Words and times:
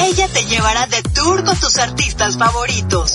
Ella 0.00 0.28
te 0.28 0.44
llevará 0.46 0.86
de 0.86 1.02
tour 1.02 1.44
con 1.44 1.56
tus 1.58 1.76
artistas 1.78 2.36
favoritos. 2.36 3.14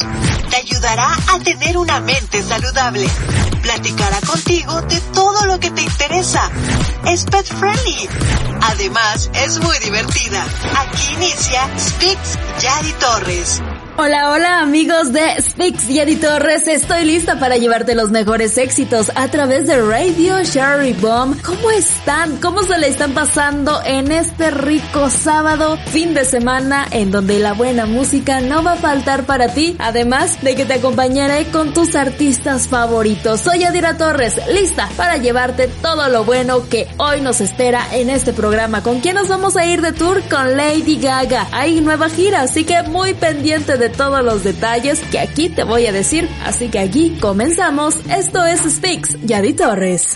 Te 0.49 0.55
ayudará 0.55 1.17
a 1.27 1.39
tener 1.39 1.77
una 1.77 1.99
mente 1.99 2.41
saludable. 2.41 3.07
Platicará 3.61 4.19
contigo 4.21 4.81
de 4.83 4.99
todo 5.13 5.45
lo 5.45 5.59
que 5.59 5.71
te 5.71 5.81
interesa. 5.81 6.49
Es 7.05 7.25
pet 7.25 7.45
friendly. 7.45 8.09
Además, 8.61 9.29
es 9.33 9.59
muy 9.59 9.77
divertida. 9.79 10.45
Aquí 10.77 11.13
inicia 11.15 11.69
Speaks 11.77 12.37
Yadi 12.61 12.93
Torres. 12.93 13.61
Hola, 14.01 14.31
hola 14.31 14.61
amigos 14.61 15.11
de 15.11 15.41
Spix 15.41 15.89
y 15.89 16.15
Torres, 16.15 16.65
estoy 16.69 17.03
lista 17.03 17.37
para 17.37 17.57
llevarte 17.57 17.95
los 17.95 18.11
mejores 18.11 18.57
éxitos 18.57 19.11
a 19.13 19.27
través 19.27 19.67
de 19.67 19.75
Radio 19.81 20.41
Sherry 20.41 20.93
Bomb. 20.93 21.41
¿Cómo 21.41 21.69
están? 21.69 22.37
¿Cómo 22.37 22.63
se 22.63 22.77
le 22.77 22.87
están 22.87 23.13
pasando 23.13 23.81
en 23.83 24.09
este 24.13 24.51
rico 24.51 25.09
sábado, 25.09 25.77
fin 25.87 26.13
de 26.13 26.23
semana, 26.23 26.87
en 26.91 27.11
donde 27.11 27.39
la 27.39 27.51
buena 27.51 27.85
música 27.87 28.39
no 28.39 28.63
va 28.63 28.73
a 28.73 28.77
faltar 28.77 29.25
para 29.25 29.49
ti? 29.49 29.75
Además 29.79 30.41
de 30.41 30.55
que 30.55 30.63
te 30.63 30.75
acompañaré 30.75 31.47
con 31.47 31.73
tus 31.73 31.93
artistas 31.97 32.69
favoritos. 32.69 33.41
Soy 33.41 33.65
Adira 33.65 33.97
Torres, 33.97 34.39
lista 34.53 34.87
para 34.95 35.17
llevarte 35.17 35.67
todo 35.67 36.07
lo 36.07 36.23
bueno 36.23 36.69
que 36.69 36.87
hoy 36.95 37.19
nos 37.19 37.41
espera 37.41 37.85
en 37.91 38.09
este 38.09 38.31
programa. 38.31 38.81
¿Con 38.81 39.01
quién 39.01 39.15
nos 39.15 39.27
vamos 39.27 39.57
a 39.57 39.65
ir 39.65 39.81
de 39.81 39.91
tour? 39.91 40.21
Con 40.29 40.55
Lady 40.55 40.95
Gaga. 41.01 41.47
Hay 41.51 41.81
nueva 41.81 42.07
gira, 42.07 42.43
así 42.43 42.63
que 42.63 42.81
muy 42.83 43.13
pendiente 43.13 43.77
de 43.77 43.88
todos 43.91 44.23
los 44.23 44.43
detalles 44.43 45.01
que 45.11 45.19
aquí 45.19 45.49
te 45.49 45.63
voy 45.63 45.85
a 45.85 45.91
decir. 45.91 46.29
Así 46.45 46.69
que 46.69 46.79
aquí 46.79 47.17
comenzamos. 47.19 47.95
Esto 48.09 48.45
es 48.45 48.61
Speaks, 48.61 49.17
Yadi 49.23 49.53
Torres. 49.53 50.15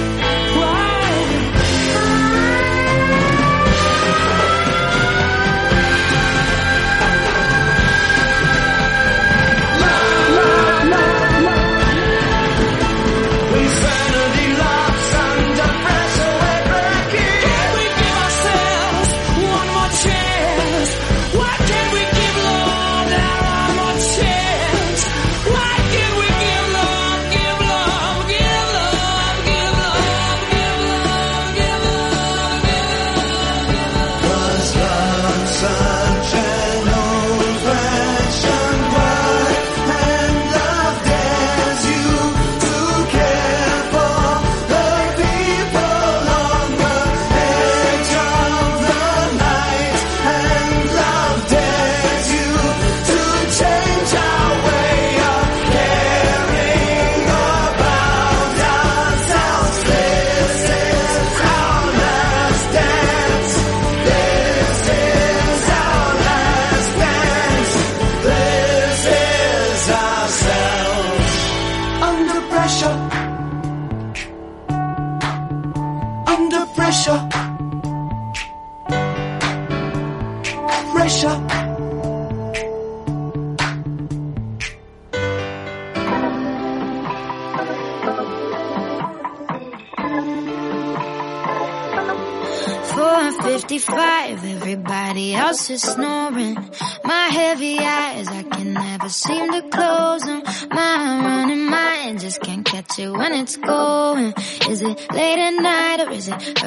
Is 95.71 95.81
snoring. 95.81 96.57
My 97.03 97.27
heavy 97.31 97.79
eyes, 97.79 98.27
I 98.27 98.43
can 98.43 98.73
never 98.73 99.07
seem 99.07 99.51
to 99.51 99.61
close 99.69 100.23
them. 100.23 100.43
My 100.69 101.21
running 101.23 101.65
mind 101.69 102.19
just 102.19 102.41
can't 102.41 102.65
catch 102.65 102.99
it 102.99 103.09
when 103.09 103.31
it's 103.33 103.55
going. 103.55 104.33
Is 104.69 104.81
it 104.81 105.13
late 105.13 105.39
at 105.39 105.55
night 105.61 105.99
or 106.01 106.11
is 106.11 106.27
it 106.27 106.60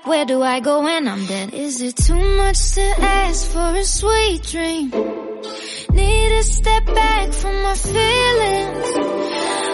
like 0.00 0.06
where 0.06 0.24
do 0.24 0.42
I 0.42 0.60
go 0.60 0.82
when 0.82 1.08
I'm 1.08 1.26
dead? 1.26 1.52
Is 1.54 1.80
it 1.82 1.96
too 1.96 2.36
much 2.36 2.72
to 2.72 2.80
ask 2.80 3.50
for 3.50 3.74
a 3.76 3.84
sweet 3.84 4.42
dream? 4.42 4.90
Need 5.92 6.28
to 6.28 6.42
step 6.44 6.86
back 6.86 7.32
from 7.32 7.62
my 7.62 7.74
feelings. 7.74 8.96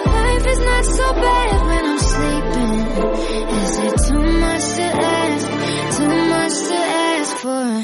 Life 0.07 0.47
is 0.47 0.59
not 0.59 0.85
so 0.85 1.13
bad 1.13 1.67
when 1.67 1.85
I'm 1.87 1.99
sleeping. 1.99 2.87
Is 3.63 3.79
it 3.79 3.99
too 4.09 4.23
much 4.41 4.65
to 4.77 4.83
ask? 4.83 5.47
Too 5.97 6.17
much 6.35 6.57
to 6.69 6.75
ask 6.75 7.37
for 7.37 7.51
a 7.51 7.83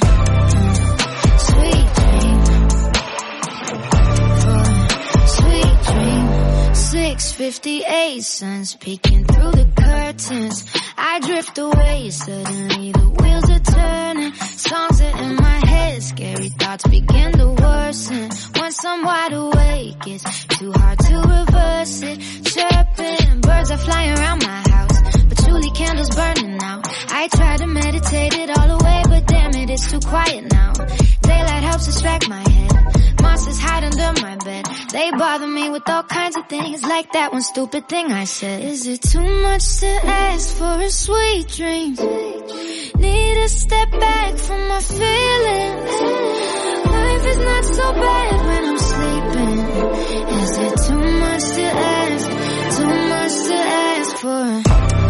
a 5.15 5.29
sweet 5.29 5.79
dream. 5.87 6.75
658 6.75 8.23
suns 8.23 8.75
peeking 8.77 9.22
suddenly 12.11 12.93
the 12.93 13.09
wheels 13.21 13.51
are 13.51 13.61
turning. 13.61 14.33
Songs 14.35 15.01
are 15.01 15.23
in 15.25 15.37
my 15.37 15.67
head, 15.67 16.03
scary 16.03 16.49
thoughts 16.49 16.87
begin 16.89 17.33
to 17.33 17.49
worsen. 17.49 18.31
Once 18.57 18.85
I'm 18.85 19.05
wide 19.05 19.33
awake, 19.33 20.07
it's 20.07 20.45
too 20.47 20.73
hard 20.73 20.99
to 20.99 21.17
reverse 21.17 22.03
it. 22.03 22.19
Chirping, 22.45 23.41
birds 23.41 23.71
are 23.71 23.79
flying 23.79 24.19
around 24.19 24.43
my 24.43 24.63
house, 24.71 25.23
but 25.29 25.39
truly 25.45 25.71
candles 25.71 26.11
burning 26.15 26.57
now. 26.57 26.83
I 27.11 27.29
try 27.29 27.57
to 27.59 27.67
meditate 27.67 28.35
it 28.35 28.59
all 28.59 28.71
away, 28.81 29.03
but 29.09 29.27
damn 29.27 29.55
it, 29.55 29.71
it's 29.71 29.91
too 29.91 30.01
quiet 30.01 30.51
now. 30.51 30.73
Daylight 30.73 31.63
helps 31.63 31.87
distract 31.87 32.29
my 32.29 32.52
head. 33.47 33.57
Hide 33.59 33.85
under 33.85 34.21
my 34.23 34.37
bed. 34.37 34.65
They 34.93 35.11
bother 35.11 35.47
me 35.47 35.71
with 35.71 35.89
all 35.89 36.03
kinds 36.03 36.37
of 36.37 36.49
things, 36.49 36.83
like 36.83 37.13
that 37.13 37.33
one 37.33 37.43
stupid 37.43 37.89
thing 37.89 38.07
I 38.13 38.25
said. 38.25 38.63
Is 38.65 38.87
it 38.87 39.03
too 39.03 39.43
much 39.43 39.81
to 39.81 39.87
ask 39.87 40.57
for 40.57 40.81
a 40.81 40.91
sweet 40.91 41.49
dream? 41.49 41.91
Need 42.97 43.35
to 43.35 43.49
step 43.49 43.91
back 43.91 44.37
from 44.37 44.69
my 44.69 44.81
feelings. 44.81 45.91
Life 46.97 47.27
is 47.33 47.39
not 47.39 47.65
so 47.65 47.93
bad 47.93 48.47
when 48.47 48.65
I'm 48.71 48.79
sleeping. 48.79 49.59
Is 50.43 50.59
it 50.67 50.75
too 50.89 51.05
much 51.25 51.45
to 51.57 51.65
ask? 51.65 52.27
Too 52.77 52.95
much 53.13 53.35
to 53.49 53.55
ask 53.55 54.17
for 54.19 55.02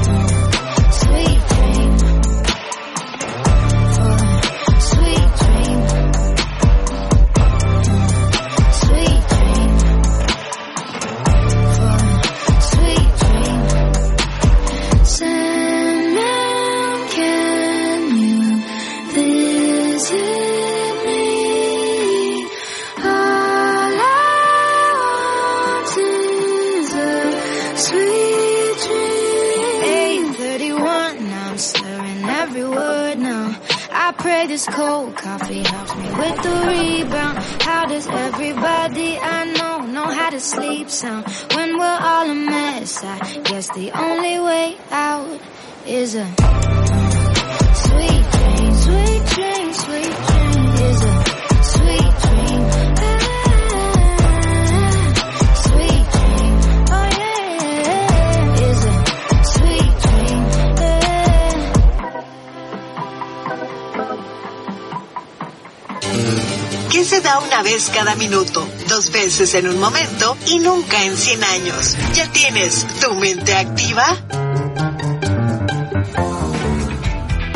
this 34.52 34.66
cold 34.66 35.16
coffee 35.16 35.62
helps 35.62 35.96
me 35.96 36.04
with 36.04 36.42
the 36.42 36.50
rebound. 36.68 37.38
How 37.62 37.86
does 37.86 38.06
everybody 38.06 39.16
I 39.18 39.44
know 39.46 39.86
know 39.86 40.04
how 40.04 40.28
to 40.28 40.40
sleep 40.40 40.90
sound 40.90 41.24
when 41.54 41.78
we're 41.78 42.00
all 42.10 42.30
a 42.30 42.34
mess? 42.34 43.02
I 43.02 43.18
guess 43.44 43.70
the 43.70 43.90
only 43.92 44.38
way 44.40 44.76
out 44.90 45.40
is 45.86 46.16
a 46.16 46.26
sweet 47.86 48.31
cada 67.72 68.14
minuto, 68.16 68.68
dos 68.86 69.10
veces 69.10 69.54
en 69.54 69.66
un 69.66 69.80
momento 69.80 70.36
y 70.46 70.58
nunca 70.58 71.04
en 71.04 71.16
100 71.16 71.42
años? 71.42 71.96
¿Ya 72.12 72.30
tienes 72.30 72.86
tu 73.00 73.14
mente 73.14 73.54
activa? 73.54 74.41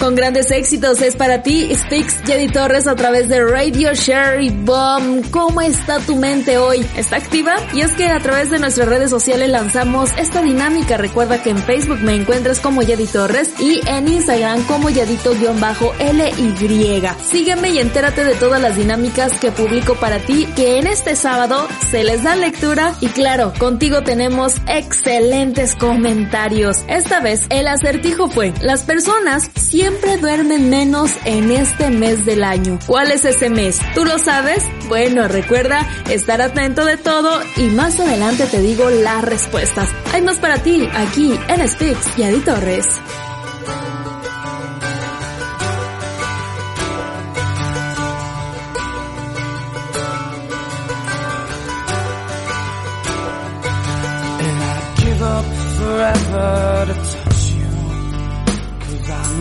Con 0.07 0.15
grandes 0.15 0.53
éxitos 0.53 1.03
es 1.03 1.17
para 1.17 1.43
ti, 1.43 1.69
Stix 1.75 2.21
Jedi 2.25 2.47
Torres 2.47 2.87
a 2.87 2.95
través 2.95 3.29
de 3.29 3.45
Radio 3.45 3.93
Sherry 3.93 4.51
Bomb. 4.51 5.29
¿Cómo 5.33 5.61
está 5.61 5.99
tu 5.99 6.15
mente 6.15 6.59
hoy? 6.59 6.87
¿Está 6.97 7.17
activa? 7.17 7.57
Y 7.75 7.81
es 7.81 7.91
que 7.91 8.07
a 8.07 8.21
través 8.21 8.49
de 8.49 8.61
nuestras 8.61 8.89
redes 8.89 9.11
sociales 9.11 9.49
lanzamos 9.49 10.11
esta 10.17 10.43
dinámica. 10.43 10.97
Recuerda 10.97 11.43
que 11.43 11.51
en 11.51 11.59
Facebook 11.59 11.99
me 12.03 12.15
encuentras 12.15 12.61
como 12.61 12.83
Yadi 12.83 13.07
Torres 13.07 13.51
y 13.59 13.81
en 13.89 14.07
Instagram 14.07 14.63
como 14.67 14.91
Yadito-LY. 14.91 17.09
Sígueme 17.29 17.71
y 17.71 17.79
entérate 17.79 18.23
de 18.23 18.37
todas 18.37 18.63
las 18.63 18.77
dinámicas 18.77 19.33
que 19.41 19.51
publico 19.51 19.97
para 19.97 20.21
ti, 20.21 20.47
que 20.55 20.79
en 20.79 20.87
este 20.87 21.17
sábado 21.17 21.67
se 21.91 22.05
les 22.05 22.23
da 22.23 22.37
lectura 22.37 22.95
y 23.01 23.09
claro, 23.09 23.53
contigo 23.59 24.05
tenemos 24.05 24.55
excelentes 24.69 25.75
comentarios. 25.75 26.85
Esta 26.87 27.19
vez 27.19 27.47
el 27.51 27.67
acertijo 27.67 28.29
fue, 28.29 28.55
las 28.61 28.85
personas 28.85 29.51
siempre 29.57 29.96
duermen 30.27 30.71
menos 30.71 31.11
en 31.25 31.51
este 31.51 31.91
mes 31.91 32.25
del 32.25 32.45
año. 32.45 32.79
¿Cuál 32.87 33.11
es 33.11 33.25
ese 33.25 33.51
mes? 33.51 33.81
¿Tú 33.95 34.05
lo 34.05 34.19
sabes? 34.19 34.65
Bueno, 34.89 35.29
recuerda 35.29 35.87
estar 36.11 36.41
atento 36.41 36.85
de 36.85 36.97
todo 36.97 37.41
y 37.57 37.69
más 37.71 37.99
adelante 38.01 38.47
te 38.47 38.61
digo 38.61 38.91
las 38.91 39.25
respuestas. 39.25 39.89
Hay 40.13 40.23
más 40.23 40.39
para 40.39 40.59
ti 40.59 40.89
aquí 40.95 41.39
en 41.49 41.69
Spix 41.69 42.19
y 42.19 42.23
Adi 42.23 42.41
Torres. 42.41 42.87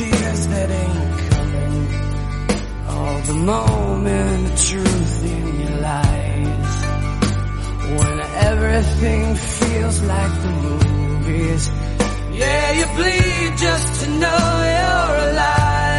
tears 0.00 0.46
that 0.48 0.70
ain't 0.82 1.14
coming. 1.30 1.78
All 2.94 3.18
the 3.30 3.38
moment, 3.52 4.38
the 4.48 4.56
truth 4.68 5.14
in 5.34 5.44
your 5.62 5.76
lies. 5.88 6.74
When 7.98 8.16
everything 8.50 9.24
feels 9.58 9.96
like 10.12 10.34
the 10.44 10.52
movies. 10.66 11.62
Yeah, 12.40 12.66
you 12.78 12.86
bleed 12.96 13.52
just 13.66 13.88
to 14.00 14.06
know 14.22 14.42
you're 14.74 15.16
alive. 15.28 15.89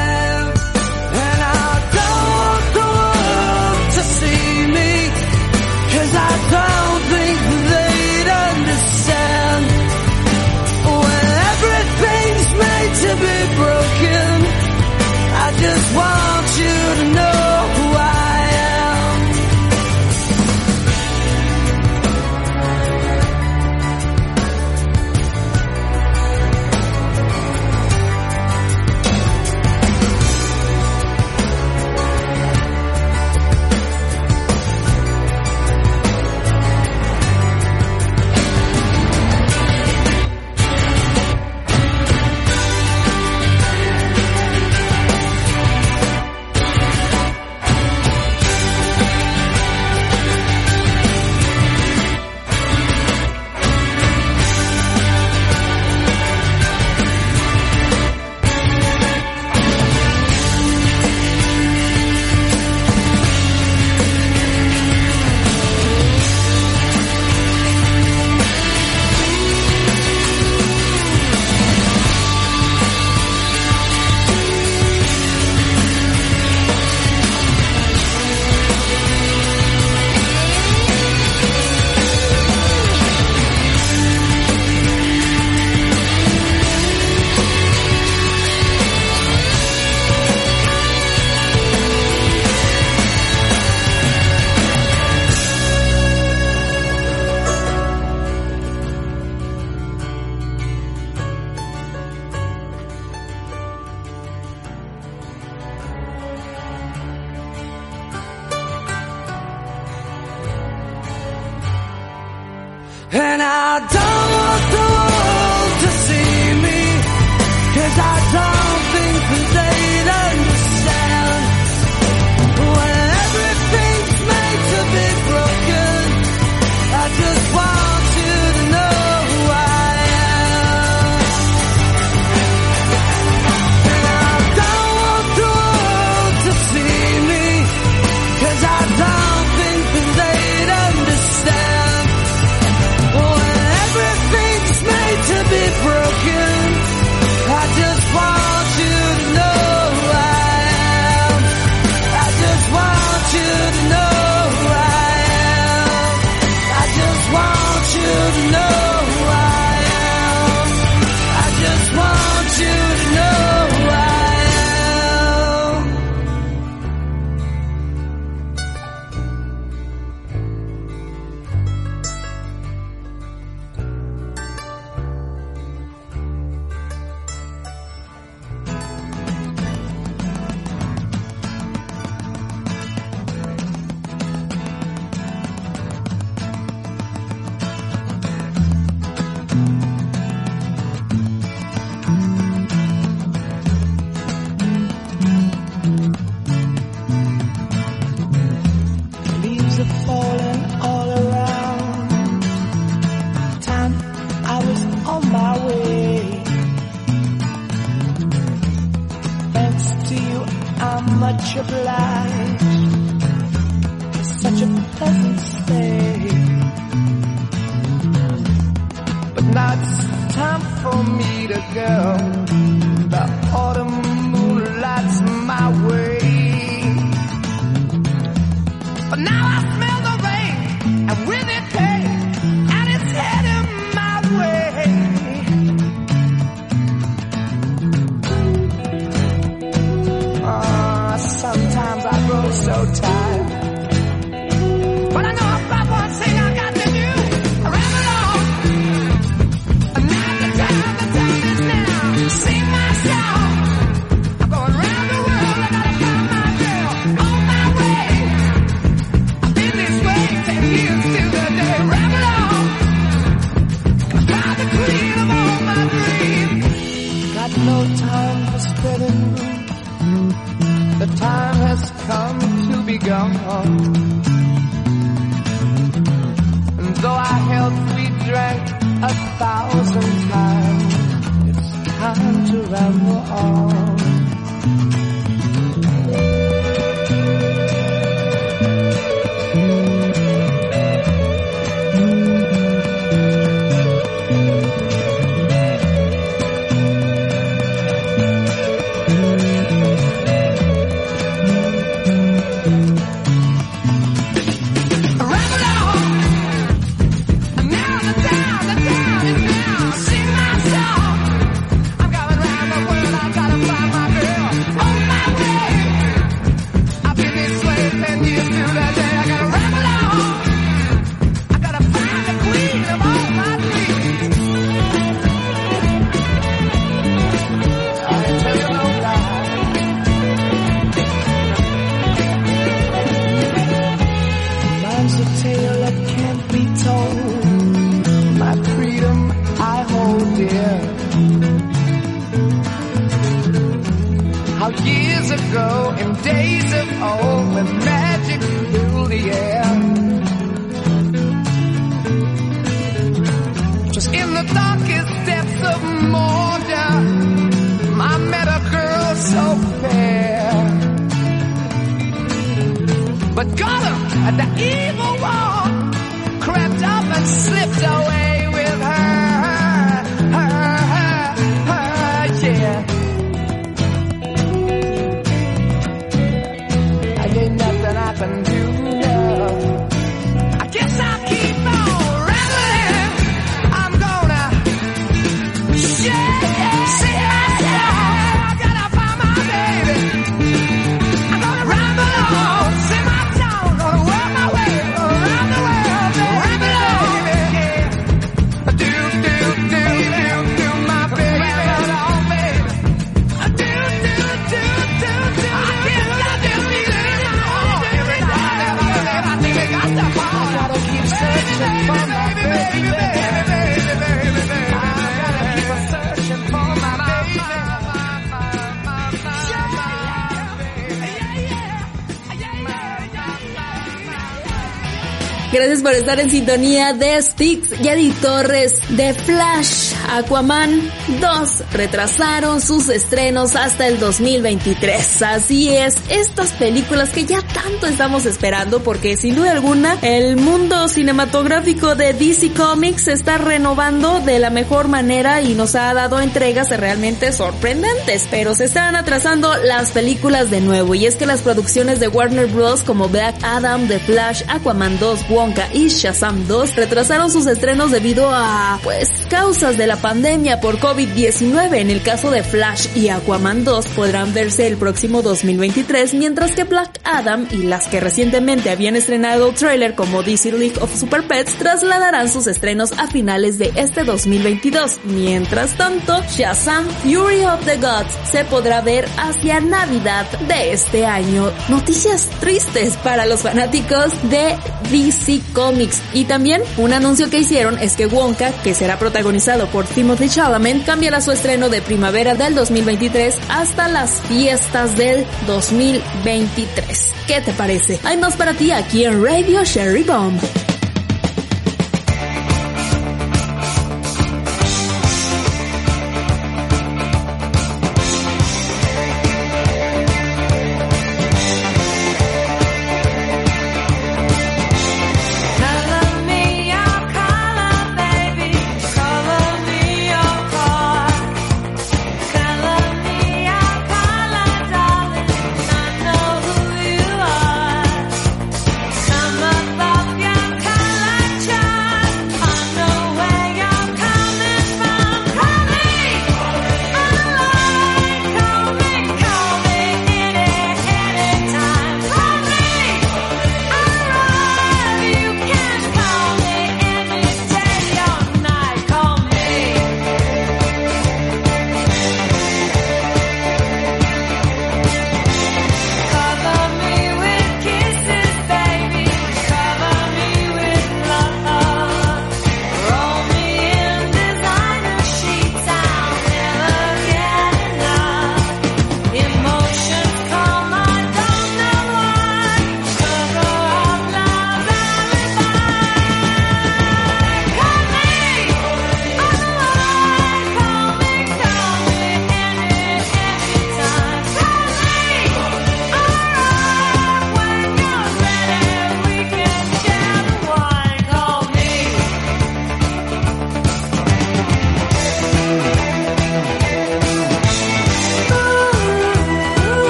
Por 425.81 425.94
estar 425.94 426.20
en 426.20 426.29
sintonía 426.29 426.94
de 426.94 427.20
Sticks 427.20 427.79
y 427.81 427.87
Eddie 427.87 428.13
Torres 428.22 428.75
de 428.89 429.15
Flash. 429.15 429.94
Aquaman 430.11 430.91
2 431.20 431.63
retrasaron 431.74 432.61
sus 432.61 432.87
estrenos 432.89 433.55
hasta 433.55 433.87
el 433.87 434.00
2023. 434.00 435.22
Así 435.24 435.70
es, 435.70 435.96
estas 436.09 436.51
películas 436.51 437.09
que 437.09 437.25
ya 437.25 437.41
tanto 437.72 437.88
estamos 437.88 438.25
esperando 438.25 438.81
porque 438.84 439.16
sin 439.16 439.36
duda 439.36 439.51
alguna 439.51 439.98
el 440.01 440.36
mundo 440.36 440.88
cinematográfico 440.90 441.96
de 441.96 442.14
DC 442.14 442.51
Comics 442.53 443.03
se 443.03 443.14
está 443.14 443.38
renovando 443.38 444.20
de 444.20 444.40
la 444.40 444.50
mejor 444.50 444.88
manera 444.88 445.42
y 445.42 445.53
nos 445.53 445.75
ha 445.75 445.94
dado 445.94 446.20
entregas 446.20 446.70
realmente 446.70 447.31
sorprendentes, 447.31 448.27
pero 448.29 448.55
se 448.55 448.66
están 448.66 448.96
atrasando 448.96 449.55
las 449.64 449.92
películas 449.92 450.50
de 450.50 450.60
nuevo 450.60 450.96
y 450.96 451.05
es 451.05 451.16
que 451.16 451.25
las 451.25 451.42
producciones 451.42 452.00
de 452.00 452.07
Warner 452.07 452.48
Bros. 452.48 452.84
como 452.84 453.07
Black 453.07 453.36
Adam, 453.42 453.88
The 453.88 454.00
Flash, 454.00 454.44
Aquaman 454.48 455.00
2, 455.00 455.25
y 455.74 455.88
Shazam 455.88 456.48
2 456.48 456.75
retrasaron 456.75 457.31
sus 457.31 457.48
estrenos 457.48 457.92
debido 457.92 458.29
a, 458.31 458.79
pues, 458.84 459.10
causas 459.29 459.77
de 459.77 459.88
la 459.88 459.96
pandemia 459.96 460.60
por 460.60 460.77
COVID-19. 460.79 461.77
En 461.77 461.90
el 461.90 462.01
caso 462.01 462.31
de 462.31 462.44
Flash 462.44 462.88
y 462.96 463.10
Aquaman 463.10 463.64
2 463.64 463.88
podrán 463.90 464.34
verse 464.34 464.68
el 464.68 464.77
próximo 464.77 465.22
2023, 465.22 466.14
mientras 466.16 466.51
que 466.51 466.64
Black 466.64 467.00
Adam 467.03 467.48
y 467.51 467.60
las 467.63 467.87
que 467.87 468.00
recientemente 468.00 468.69
habían 468.69 468.95
estrenado 468.95 469.50
el 469.50 469.55
trailer 469.55 469.95
como 469.95 470.24
DC 470.24 470.51
League 470.51 470.79
of 470.79 470.95
Super 470.97 471.24
Pets 471.27 471.55
trasladarán 471.55 472.29
sus 472.29 472.47
estrenos 472.47 472.91
a 472.93 473.07
finales 473.07 473.57
de 473.57 473.71
este 473.75 474.03
2022. 474.03 475.00
Mientras 475.05 475.77
tanto, 475.77 476.21
Shazam 476.29 476.87
Fury 477.03 477.45
of 477.45 477.63
the 477.65 477.77
Gods 477.77 478.13
se 478.31 478.45
podrá 478.45 478.81
ver 478.81 479.07
hacia 479.17 479.59
Navidad 479.59 480.25
de 480.47 480.74
este 480.74 481.05
año. 481.05 481.51
Noticias 481.69 482.29
tristes 482.39 482.97
para 482.97 483.25
los 483.25 483.41
fanáticos 483.41 484.11
de 484.29 484.55
DC 484.91 485.41
Comics. 485.53 486.01
Y 486.13 486.25
también 486.25 486.61
un 486.77 486.93
anuncio 486.93 487.29
que 487.29 487.39
hicieron 487.39 487.77
es 487.79 487.95
que 487.95 488.07
Wonka, 488.07 488.51
que 488.63 488.74
será 488.74 489.00
protagonizado 489.00 489.67
por 489.67 489.85
Timothy 489.85 490.29
Chalamet, 490.29 490.85
cambiará 490.85 491.21
su 491.21 491.31
estreno 491.31 491.69
de 491.69 491.81
primavera 491.81 492.35
del 492.35 492.55
2023 492.55 493.35
hasta 493.50 493.87
las 493.87 494.21
fiestas 494.21 494.97
del 494.97 495.25
2023. 495.47 497.11
¿Qué 497.27 497.41
parece? 497.53 498.00
Hay 498.03 498.18
más 498.18 498.35
para 498.35 498.53
ti 498.53 498.72
aquí 498.72 499.05
en 499.05 499.24
Radio 499.24 499.64
Sherry 499.64 500.03
Bomb. 500.03 500.42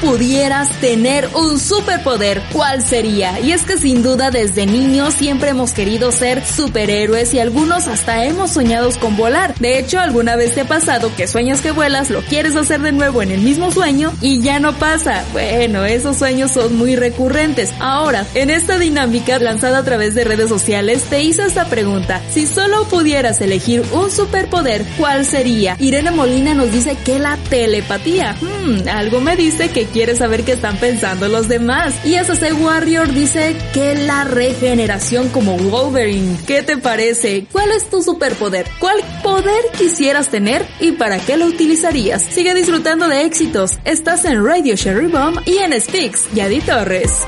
Pudieras 0.00 0.70
tener 0.80 1.28
un 1.34 1.58
superpoder, 1.58 2.42
¿cuál 2.52 2.84
sería? 2.84 3.38
Y 3.40 3.52
es 3.52 3.62
que 3.62 3.76
sin 3.76 4.02
duda 4.02 4.30
desde 4.30 4.66
niños 4.66 5.14
siempre 5.14 5.50
hemos 5.50 5.72
querido 5.72 6.12
ser 6.12 6.44
superhéroes 6.44 7.34
y 7.34 7.38
algunos 7.38 7.86
hasta 7.86 8.24
hemos 8.24 8.52
soñado 8.52 8.88
con 9.00 9.16
volar. 9.16 9.54
De 9.58 9.78
hecho, 9.78 9.98
alguna 10.00 10.36
vez 10.36 10.54
te 10.54 10.62
ha 10.62 10.64
pasado 10.64 11.14
que 11.16 11.26
sueñas 11.26 11.60
que 11.60 11.72
vuelas, 11.72 12.10
lo 12.10 12.22
quieres 12.22 12.56
hacer 12.56 12.80
de 12.80 12.92
nuevo 12.92 13.22
en 13.22 13.32
el 13.32 13.40
mismo 13.40 13.70
sueño 13.70 14.12
y 14.20 14.40
ya 14.40 14.60
no 14.60 14.72
pasa. 14.74 15.24
Bueno, 15.32 15.84
esos 15.84 16.16
sueños 16.16 16.52
son 16.52 16.76
muy 16.76 16.96
recurrentes. 16.96 17.72
Ahora, 17.80 18.26
en 18.34 18.50
esta 18.50 18.78
dinámica 18.78 19.38
lanzada 19.38 19.78
a 19.78 19.84
través 19.84 20.14
de 20.14 20.24
redes 20.24 20.48
sociales, 20.48 21.04
te 21.04 21.22
hice 21.22 21.44
esta 21.44 21.66
pregunta. 21.66 22.22
Si 22.30 22.46
solo 22.46 22.84
pudieras 22.84 23.40
elegir 23.40 23.82
un 23.92 24.10
superpoder, 24.10 24.84
¿cuál 24.96 25.26
sería? 25.26 25.76
Irene 25.78 26.10
Molina 26.10 26.54
nos 26.54 26.72
dice 26.72 26.96
que 27.04 27.18
la 27.18 27.36
telepatía. 27.50 28.36
Hmm, 28.40 28.88
algo 28.88 29.20
me 29.20 29.36
dice 29.36 29.70
que 29.70 29.87
quiere 29.92 30.16
saber 30.16 30.44
qué 30.44 30.52
están 30.52 30.76
pensando 30.78 31.28
los 31.28 31.48
demás. 31.48 31.94
Y 32.04 32.14
SC 32.14 32.52
Warrior 32.60 33.12
dice 33.12 33.56
que 33.72 33.94
la 33.94 34.24
regeneración 34.24 35.28
como 35.28 35.56
Wolverine. 35.58 36.36
¿Qué 36.46 36.62
te 36.62 36.76
parece? 36.76 37.46
¿Cuál 37.52 37.72
es 37.72 37.88
tu 37.90 38.02
superpoder? 38.02 38.66
¿Cuál 38.78 38.98
poder 39.22 39.62
quisieras 39.76 40.28
tener 40.28 40.64
y 40.80 40.92
para 40.92 41.18
qué 41.18 41.36
lo 41.36 41.46
utilizarías? 41.46 42.22
Sigue 42.22 42.54
disfrutando 42.54 43.08
de 43.08 43.22
éxitos. 43.22 43.78
Estás 43.84 44.24
en 44.24 44.44
Radio 44.44 44.76
Sherry 44.76 45.08
Bomb 45.08 45.40
y 45.46 45.58
en 45.58 45.78
Sticks, 45.80 46.28
Yadi 46.34 46.60
Torres. 46.60 47.26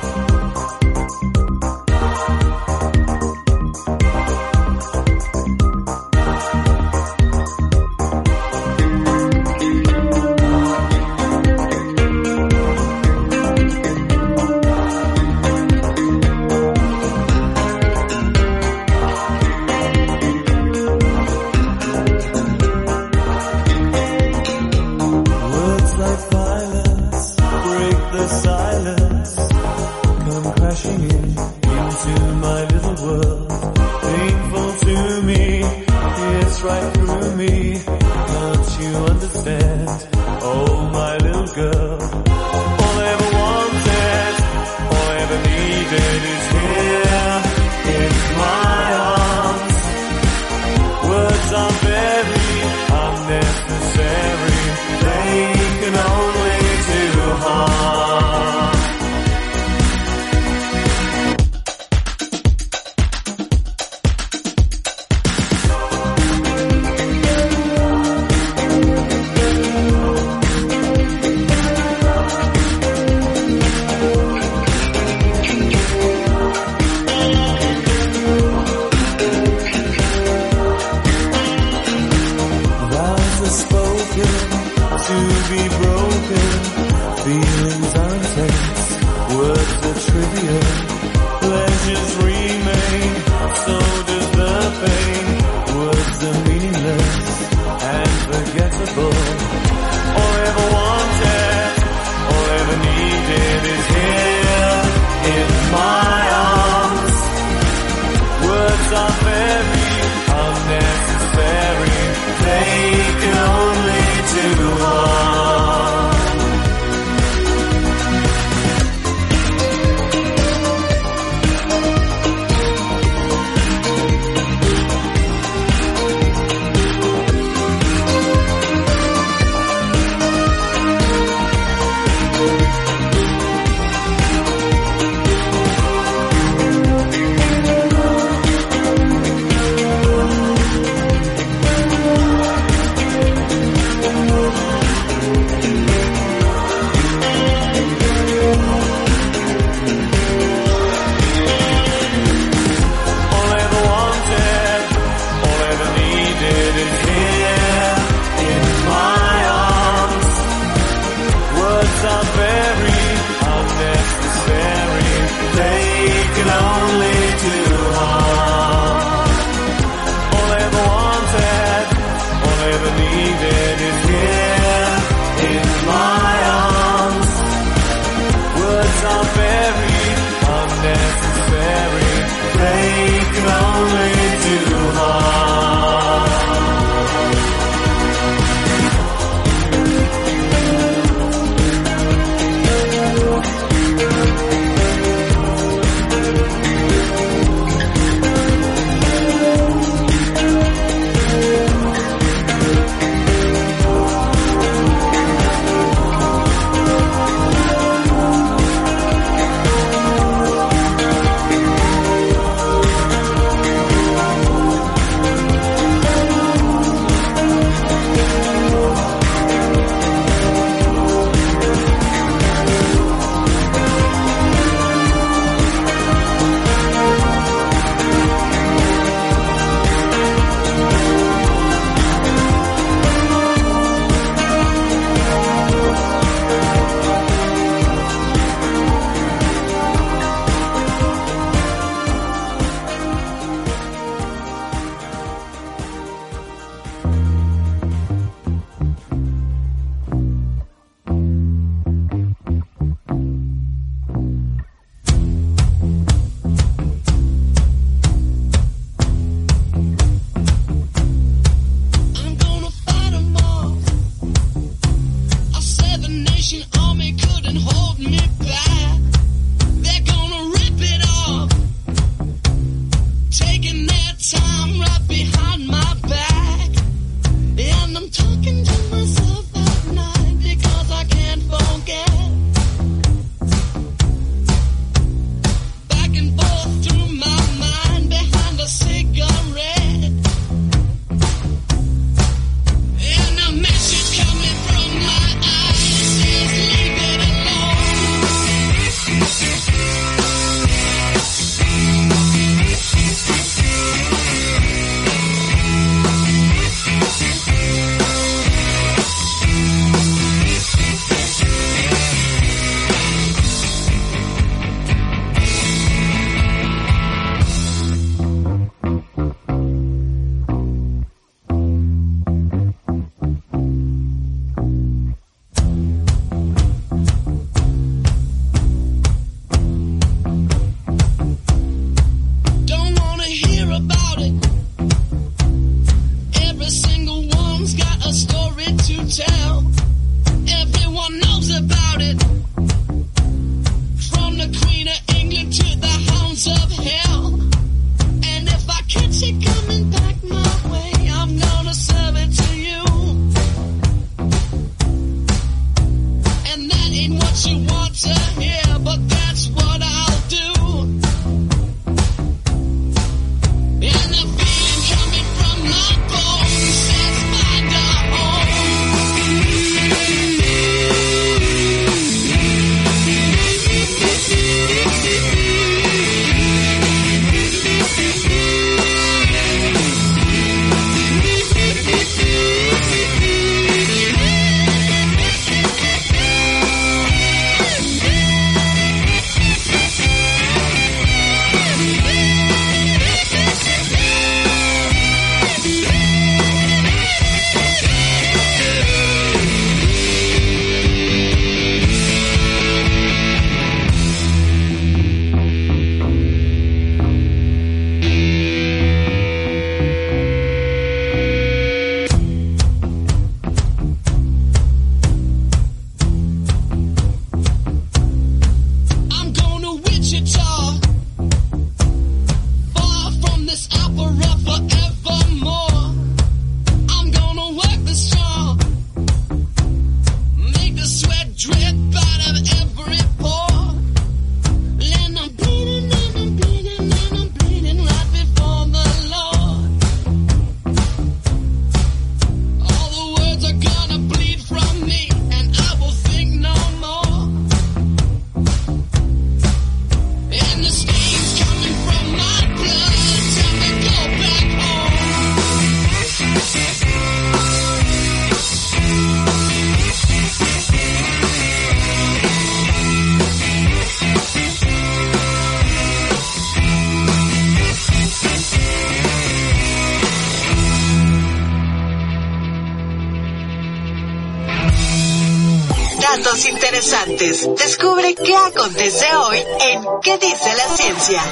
Acontece 478.57 479.07
hoy 479.17 479.39
en 479.39 479.83
¿Qué 480.03 480.19
dice 480.19 480.55
la 480.57 480.77
ciencia? 480.77 481.23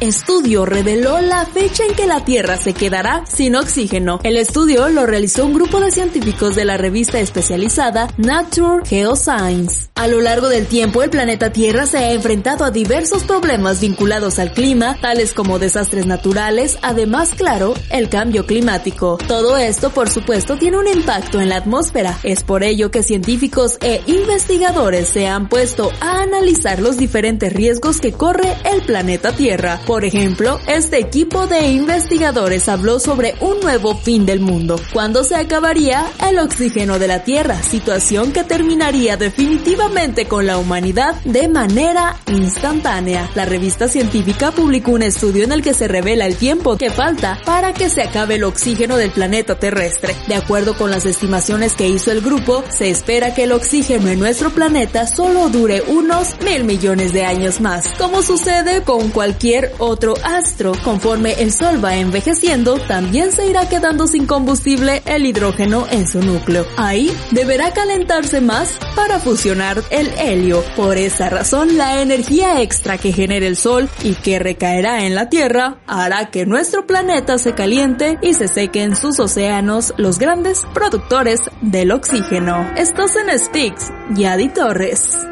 Estudio 0.00 0.66
reveló 0.66 1.20
la 1.20 1.46
fecha 1.46 1.84
en 1.84 1.94
que 1.94 2.06
la 2.06 2.24
Tierra 2.24 2.56
se 2.56 2.74
quedará 2.74 3.24
sin 3.26 3.54
oxígeno. 3.54 4.18
El 4.24 4.36
estudio 4.36 4.88
lo 4.88 5.06
realizó 5.06 5.44
un 5.44 5.54
grupo 5.54 5.80
de 5.80 5.92
científicos 5.92 6.56
de 6.56 6.64
la 6.64 6.76
revista 6.76 7.20
especializada 7.20 8.08
Nature 8.16 8.84
Geoscience. 8.84 9.81
A 10.02 10.08
lo 10.08 10.20
largo 10.20 10.48
del 10.48 10.66
tiempo, 10.66 11.04
el 11.04 11.10
planeta 11.10 11.52
Tierra 11.52 11.86
se 11.86 11.98
ha 11.98 12.10
enfrentado 12.10 12.64
a 12.64 12.72
diversos 12.72 13.22
problemas 13.22 13.80
vinculados 13.80 14.40
al 14.40 14.52
clima, 14.52 14.98
tales 15.00 15.32
como 15.32 15.60
desastres 15.60 16.06
naturales, 16.06 16.76
además, 16.82 17.30
claro, 17.36 17.74
el 17.88 18.08
cambio 18.08 18.44
climático. 18.44 19.16
Todo 19.28 19.56
esto, 19.56 19.90
por 19.90 20.10
supuesto, 20.10 20.56
tiene 20.58 20.78
un 20.78 20.88
impacto 20.88 21.40
en 21.40 21.48
la 21.48 21.58
atmósfera. 21.58 22.18
Es 22.24 22.42
por 22.42 22.64
ello 22.64 22.90
que 22.90 23.04
científicos 23.04 23.78
e 23.80 24.02
investigadores 24.08 25.06
se 25.06 25.28
han 25.28 25.48
puesto 25.48 25.92
a 26.00 26.22
analizar 26.22 26.80
los 26.80 26.96
diferentes 26.96 27.52
riesgos 27.52 28.00
que 28.00 28.10
corre 28.10 28.56
el 28.74 28.82
planeta 28.82 29.30
Tierra. 29.30 29.80
Por 29.86 30.04
ejemplo, 30.04 30.58
este 30.66 30.98
equipo 30.98 31.46
de 31.46 31.68
investigadores 31.68 32.68
habló 32.68 32.98
sobre 32.98 33.36
un 33.38 33.60
nuevo 33.60 33.96
fin 33.96 34.26
del 34.26 34.40
mundo, 34.40 34.80
cuando 34.92 35.22
se 35.22 35.36
acabaría 35.36 36.04
el 36.28 36.40
oxígeno 36.40 36.98
de 36.98 37.06
la 37.06 37.22
Tierra, 37.22 37.62
situación 37.62 38.32
que 38.32 38.42
terminaría 38.42 39.16
definitivamente 39.16 39.91
con 40.28 40.46
la 40.46 40.56
humanidad 40.56 41.14
de 41.24 41.48
manera 41.48 42.16
instantánea. 42.26 43.30
La 43.34 43.44
revista 43.44 43.88
científica 43.88 44.50
publicó 44.50 44.92
un 44.92 45.02
estudio 45.02 45.44
en 45.44 45.52
el 45.52 45.62
que 45.62 45.74
se 45.74 45.86
revela 45.86 46.26
el 46.26 46.36
tiempo 46.36 46.78
que 46.78 46.90
falta 46.90 47.38
para 47.44 47.74
que 47.74 47.90
se 47.90 48.02
acabe 48.02 48.36
el 48.36 48.44
oxígeno 48.44 48.96
del 48.96 49.12
planeta 49.12 49.54
terrestre. 49.58 50.16
De 50.26 50.34
acuerdo 50.34 50.76
con 50.76 50.90
las 50.90 51.04
estimaciones 51.04 51.74
que 51.74 51.88
hizo 51.88 52.10
el 52.10 52.22
grupo, 52.22 52.64
se 52.70 52.88
espera 52.88 53.34
que 53.34 53.44
el 53.44 53.52
oxígeno 53.52 54.08
en 54.08 54.18
nuestro 54.18 54.50
planeta 54.50 55.06
solo 55.06 55.50
dure 55.50 55.82
unos 55.82 56.40
mil 56.42 56.64
millones 56.64 57.12
de 57.12 57.24
años 57.24 57.60
más, 57.60 57.86
como 57.98 58.22
sucede 58.22 58.82
con 58.82 59.10
cualquier 59.10 59.72
otro 59.78 60.14
astro. 60.24 60.72
Conforme 60.82 61.34
el 61.34 61.52
Sol 61.52 61.84
va 61.84 61.96
envejeciendo, 61.96 62.78
también 62.88 63.30
se 63.30 63.46
irá 63.46 63.68
quedando 63.68 64.06
sin 64.06 64.26
combustible 64.26 65.02
el 65.04 65.26
hidrógeno 65.26 65.86
en 65.90 66.08
su 66.08 66.22
núcleo. 66.22 66.66
Ahí 66.76 67.14
deberá 67.30 67.72
calentarse 67.72 68.40
más 68.40 68.70
para 68.96 69.20
fusionar 69.20 69.81
el 69.90 70.08
helio. 70.18 70.62
Por 70.76 70.96
esa 70.96 71.28
razón, 71.28 71.76
la 71.76 72.02
energía 72.02 72.60
extra 72.60 72.98
que 72.98 73.12
genera 73.12 73.46
el 73.46 73.56
Sol 73.56 73.88
y 74.02 74.14
que 74.14 74.38
recaerá 74.38 75.04
en 75.04 75.14
la 75.14 75.28
Tierra 75.28 75.78
hará 75.86 76.30
que 76.30 76.46
nuestro 76.46 76.86
planeta 76.86 77.38
se 77.38 77.54
caliente 77.54 78.18
y 78.22 78.34
se 78.34 78.48
sequen 78.48 78.96
sus 78.96 79.18
océanos 79.20 79.94
los 79.96 80.18
grandes 80.18 80.64
productores 80.74 81.40
del 81.60 81.92
oxígeno. 81.92 82.70
Estás 82.76 83.16
en 83.16 83.38
Speaks, 83.38 83.90
Yadi 84.14 84.48
Torres. 84.48 85.31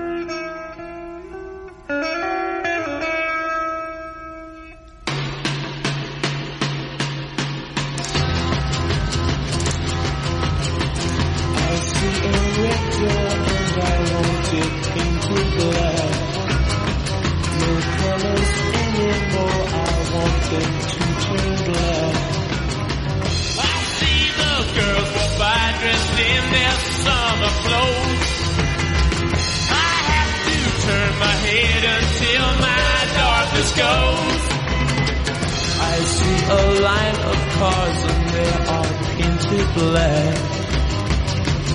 A 36.50 36.62
line 36.82 37.18
of 37.30 37.38
cars 37.58 37.98
and 38.10 38.22
they 38.34 38.52
are 38.76 38.92
painted 39.14 39.66
black. 39.78 40.36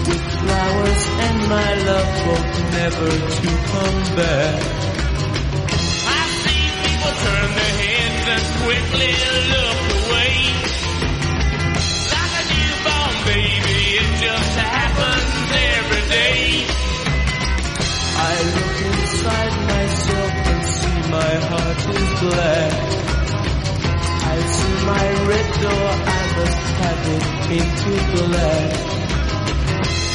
With 0.07 0.25
flowers 0.41 1.03
and 1.25 1.37
my 1.55 1.69
love 1.89 2.11
hope 2.27 2.53
never 2.79 3.09
to 3.39 3.49
come 3.71 3.99
back. 4.19 4.59
I 6.11 6.23
see 6.43 6.63
people 6.83 7.13
turn 7.23 7.49
their 7.59 7.75
heads 7.81 8.25
and 8.35 8.45
quickly 8.63 9.11
look 9.55 9.79
away. 10.01 10.35
Like 12.11 12.33
a 12.35 12.45
newborn 12.51 13.15
baby, 13.31 13.79
it 14.03 14.09
just 14.25 14.53
happens 14.59 15.47
every 15.71 16.05
day. 16.19 16.43
I 18.17 18.35
look 18.55 18.77
inside 18.91 19.55
myself 19.71 20.31
and 20.51 20.61
see 20.77 20.99
my 21.15 21.33
heart 21.49 21.79
is 21.95 22.11
black. 22.19 23.14
See 24.55 24.77
my 24.85 25.05
red 25.29 25.47
door, 25.61 25.87
I 26.05 26.21
must 26.37 26.65
have 26.81 27.01
it 27.15 27.25
painted 27.47 28.03
black. 28.15 28.71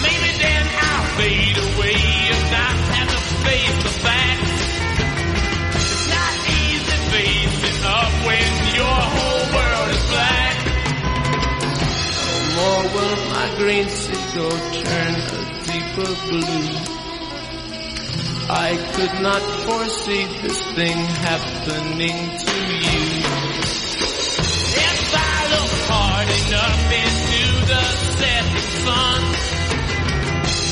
Maybe 0.05 0.31
then 0.43 0.65
I'll 0.87 1.07
fade 1.19 1.59
away 1.69 1.99
and 2.33 2.45
not 2.55 2.77
have 2.95 3.11
to 3.11 3.21
face 3.47 3.77
the 3.87 3.93
facts. 4.05 4.59
It's 5.81 6.07
not 6.15 6.35
easy 6.61 6.97
facing 7.13 7.81
up 7.99 8.13
when 8.29 8.51
your 8.81 9.01
whole 9.15 9.45
world 9.57 9.89
is 9.97 10.05
black. 10.13 10.57
No 12.21 12.29
more 12.57 12.85
will 12.95 13.17
my 13.35 13.47
green 13.59 13.89
seagull 13.89 14.59
turn 14.85 15.15
a 15.17 15.41
deeper 15.69 16.11
blue. 16.29 16.69
I 18.53 18.71
could 18.95 19.15
not 19.23 19.43
foresee 19.67 20.25
this 20.43 20.61
thing 20.75 20.97
happening 20.97 22.19
to 22.39 22.55
you. 22.85 23.50
Hard 26.31 26.47
enough 26.47 26.93
into 26.95 27.43
the 27.67 27.83
setting 28.15 28.63
sun, 28.87 29.21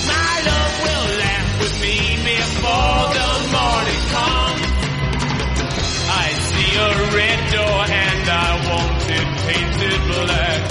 my 0.06 0.34
love 0.46 0.74
will 0.86 1.08
laugh 1.18 1.50
with 1.58 1.76
me 1.82 1.98
before 2.30 3.02
the 3.18 3.30
morning 3.58 4.02
comes. 4.14 4.66
I 6.06 6.26
see 6.46 6.70
a 6.78 6.90
red 7.10 7.40
door 7.50 7.80
and 7.90 8.24
I 8.30 8.50
want 8.70 9.02
it 9.18 9.28
painted 9.50 10.00
black. 10.14 10.62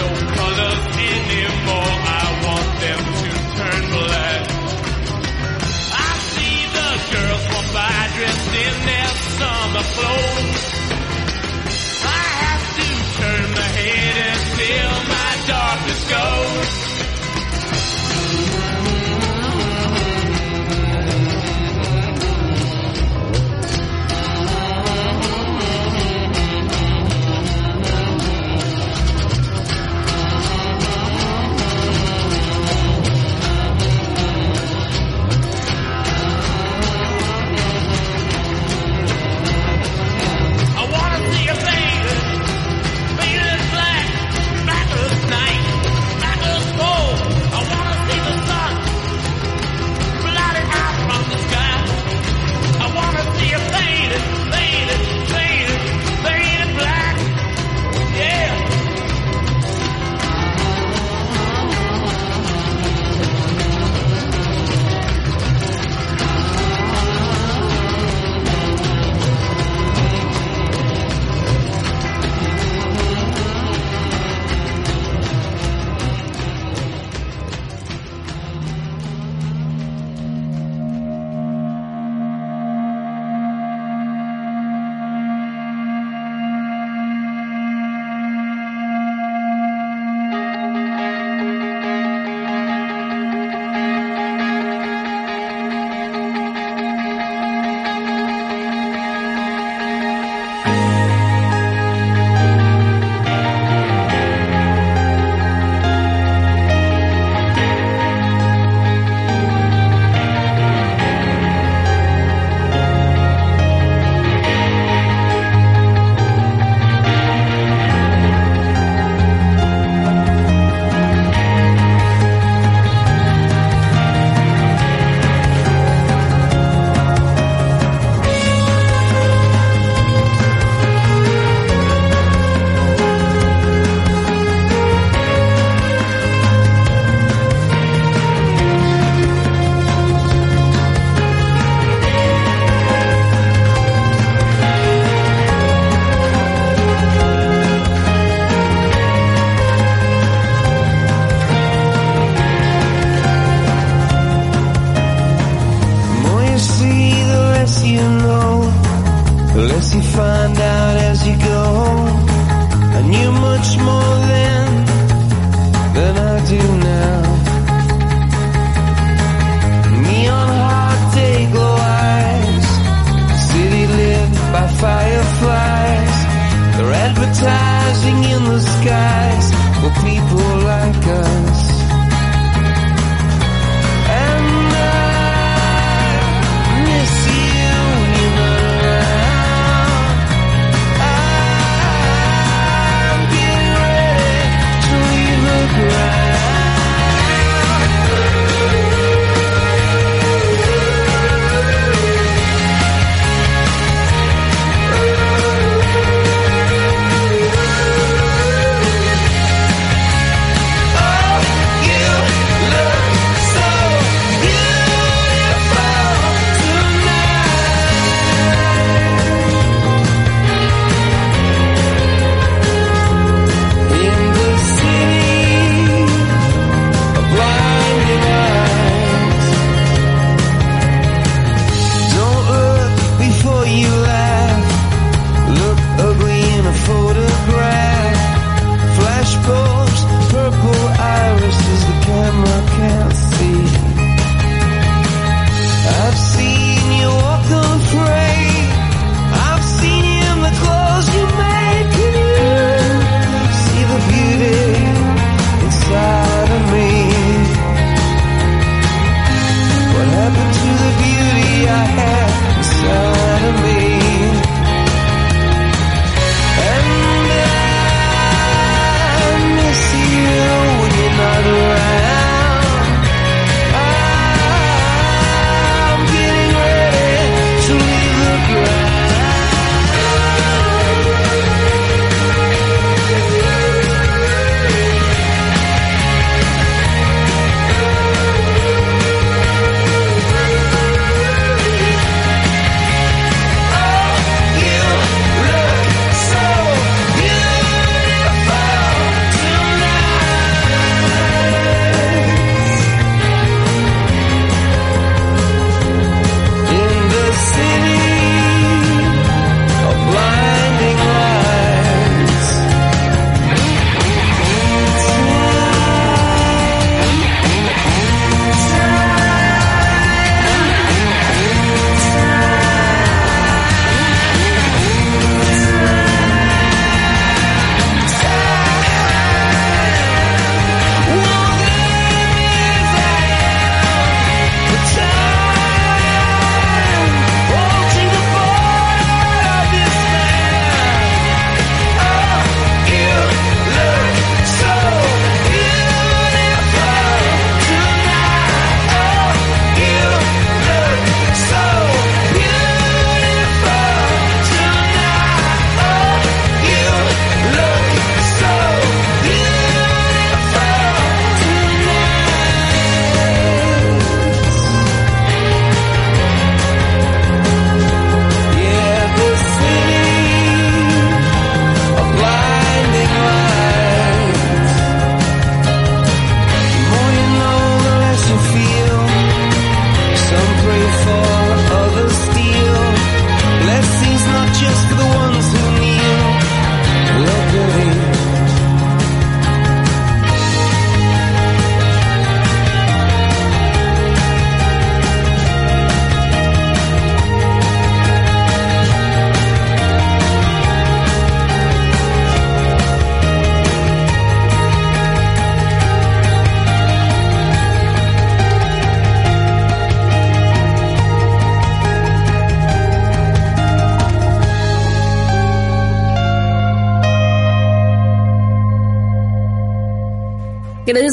No 0.00 0.06
colors 0.32 0.84
anymore, 1.12 1.94
I 2.08 2.26
want 2.46 2.70
them 2.84 3.00
to 3.20 3.28
turn 3.52 3.82
black. 3.96 4.42
I 5.92 6.12
see 6.32 6.56
the 6.72 6.90
girls 7.12 7.44
walk 7.52 7.68
by 7.76 8.00
dressed 8.16 8.54
in 8.64 8.76
their 8.86 9.12
summer 9.36 9.84
I 9.92 10.85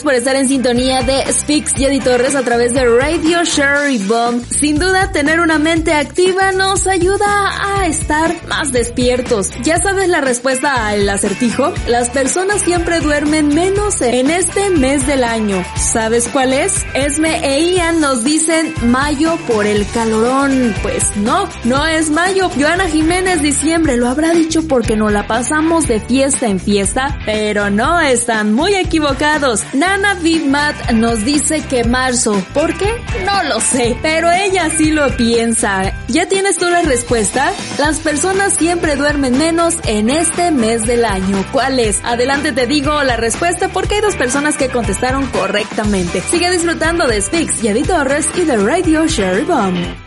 Por 0.03 0.15
estar 0.15 0.35
en 0.35 0.49
sintonía 0.49 1.01
de 1.03 1.23
Spix 1.31 1.79
y 1.79 1.85
Editores 1.85 2.35
a 2.35 2.43
través 2.43 2.73
de 2.73 2.85
Radio 2.85 3.45
Sherry 3.45 3.99
Bomb. 3.99 4.43
Sin 4.49 4.77
duda, 4.77 5.13
tener 5.13 5.39
una 5.39 5.59
mente 5.59 5.93
activa 5.93 6.51
nos 6.51 6.87
ayuda 6.87 7.77
a 7.79 7.87
estar 7.87 8.35
más 8.47 8.73
despiertos. 8.73 9.51
¿Ya 9.63 9.77
sabes 9.77 10.09
la 10.09 10.19
respuesta 10.19 10.89
al 10.89 11.07
acertijo? 11.07 11.73
Las 11.87 12.09
personas 12.09 12.61
siempre 12.63 12.99
duermen 12.99 13.47
menos 13.47 14.01
en 14.01 14.29
este 14.29 14.71
mes 14.71 15.07
del 15.07 15.23
año. 15.23 15.63
¿Sabes 15.77 16.27
cuál 16.27 16.51
es? 16.51 16.85
Esme 16.93 17.39
e 17.41 17.73
Ian 17.73 18.01
nos 18.01 18.25
dicen 18.25 18.73
mayo 18.87 19.37
por 19.47 19.65
el 19.65 19.87
calorón. 19.91 20.75
Pues 20.81 21.15
no, 21.15 21.47
no 21.63 21.85
es 21.85 22.09
mayo. 22.09 22.49
Joana 22.59 22.89
Jiménez 22.89 23.41
diciembre 23.41 23.95
lo 23.95 24.09
habrá 24.09 24.33
dicho 24.33 24.67
porque 24.67 24.97
no 24.97 25.09
la 25.09 25.27
pasamos 25.27 25.87
de 25.87 26.01
fiesta 26.01 26.47
en 26.47 26.59
fiesta, 26.59 27.19
pero 27.25 27.69
no 27.69 28.01
están 28.01 28.51
muy 28.53 28.75
equivocados. 28.75 29.63
Nana 29.93 30.15
Vidmat 30.15 30.91
nos 30.93 31.23
dice 31.23 31.61
que 31.61 31.83
marzo. 31.83 32.43
¿Por 32.51 32.75
qué? 32.79 32.91
No 33.25 33.43
lo 33.43 33.59
sé, 33.59 33.95
pero 34.01 34.31
ella 34.31 34.71
sí 34.75 34.89
lo 34.89 35.15
piensa. 35.15 35.93
¿Ya 36.07 36.27
tienes 36.27 36.57
tú 36.57 36.67
la 36.67 36.81
respuesta? 36.81 37.53
Las 37.77 37.99
personas 37.99 38.53
siempre 38.53 38.95
duermen 38.95 39.37
menos 39.37 39.75
en 39.85 40.09
este 40.09 40.49
mes 40.49 40.87
del 40.87 41.05
año. 41.05 41.45
¿Cuál 41.51 41.79
es? 41.79 42.01
Adelante 42.03 42.53
te 42.53 42.65
digo 42.65 43.03
la 43.03 43.17
respuesta 43.17 43.69
porque 43.69 43.95
hay 43.95 44.01
dos 44.01 44.15
personas 44.15 44.57
que 44.57 44.69
contestaron 44.69 45.27
correctamente. 45.27 46.21
Sigue 46.21 46.49
disfrutando 46.49 47.05
de 47.05 47.21
Spix 47.21 47.63
y 47.63 47.67
Eddie 47.67 47.85
Torres 47.85 48.27
y 48.35 48.45
de 48.45 48.57
Radio 48.57 49.05
Sherry 49.05 49.43
Bomb. 49.43 50.02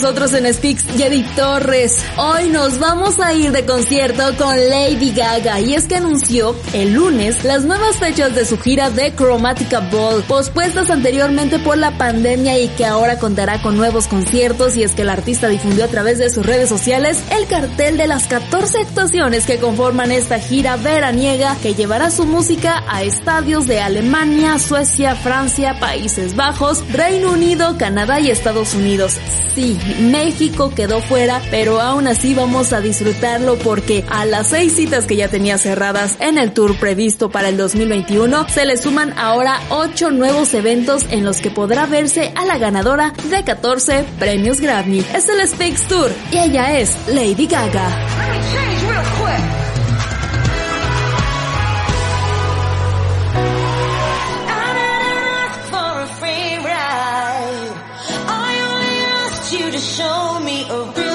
nosotros 0.00 0.32
en 0.34 0.54
Speaks 0.54 0.84
Jedi 0.96 1.24
Torres. 1.34 2.04
Hoy 2.18 2.50
nos 2.50 2.78
vamos 2.78 3.18
a 3.18 3.34
ir 3.34 3.50
de 3.50 3.66
concierto 3.66 4.22
con 4.36 4.54
Lady 4.56 5.10
Gaga 5.10 5.58
y 5.58 5.74
es 5.74 5.88
que 5.88 5.96
anunció 5.96 6.54
el 6.72 6.92
lunes 6.92 7.42
las 7.42 7.64
nuevas 7.64 7.96
fechas 7.96 8.32
de 8.32 8.44
su 8.44 8.58
gira 8.58 8.90
de 8.90 9.12
Chromatica 9.12 9.80
Ball, 9.80 10.22
pospuestas 10.22 10.88
anteriormente 10.90 11.58
por 11.58 11.78
la 11.78 11.98
pandemia 11.98 12.60
y 12.60 12.68
que 12.68 12.86
ahora 12.86 13.18
contará 13.18 13.60
con 13.60 13.76
nuevos 13.76 14.06
conciertos 14.06 14.76
y 14.76 14.84
es 14.84 14.92
que 14.92 15.02
el 15.02 15.08
artista 15.08 15.48
difundió 15.48 15.86
a 15.86 15.88
través 15.88 16.18
de 16.18 16.30
sus 16.30 16.46
redes 16.46 16.68
sociales 16.68 17.18
el 17.32 17.48
cartel 17.48 17.96
de 17.96 18.06
las 18.06 18.28
14 18.28 18.82
actuaciones 18.82 19.46
que 19.46 19.58
conforman 19.58 20.12
esta 20.12 20.38
gira 20.38 20.76
veraniega 20.76 21.56
que 21.60 21.74
llevará 21.74 22.12
su 22.12 22.24
música 22.24 22.84
a 22.86 23.02
estadios 23.02 23.66
de 23.66 23.80
Alemania, 23.80 24.60
Suecia, 24.60 25.16
Francia, 25.16 25.80
Países 25.80 26.36
Bajos, 26.36 26.84
Reino 26.92 27.32
Unido, 27.32 27.76
Canadá 27.78 28.20
y 28.20 28.30
Estados 28.30 28.74
Unidos. 28.74 29.16
Sí, 29.56 29.76
México 30.00 30.72
quedó 30.74 31.00
fuera, 31.00 31.40
pero 31.50 31.80
aún 31.80 32.06
así 32.06 32.34
vamos 32.34 32.72
a 32.72 32.80
disfrutarlo 32.80 33.56
porque 33.58 34.04
a 34.08 34.24
las 34.24 34.48
seis 34.48 34.74
citas 34.74 35.06
que 35.06 35.16
ya 35.16 35.28
tenía 35.28 35.58
cerradas 35.58 36.16
en 36.20 36.38
el 36.38 36.52
tour 36.52 36.76
previsto 36.78 37.30
para 37.30 37.48
el 37.48 37.56
2021, 37.56 38.48
se 38.48 38.64
le 38.64 38.76
suman 38.76 39.14
ahora 39.18 39.60
ocho 39.70 40.10
nuevos 40.10 40.54
eventos 40.54 41.06
en 41.10 41.24
los 41.24 41.40
que 41.40 41.50
podrá 41.50 41.86
verse 41.86 42.32
a 42.34 42.44
la 42.44 42.58
ganadora 42.58 43.12
de 43.30 43.44
14 43.44 44.04
premios 44.18 44.60
Grammy. 44.60 45.00
Este 45.00 45.16
es 45.18 45.28
el 45.28 45.48
Speaks 45.48 45.88
Tour 45.88 46.10
y 46.32 46.38
ella 46.38 46.78
es 46.78 46.96
Lady 47.08 47.46
Gaga. 47.46 48.17
of 60.70 61.07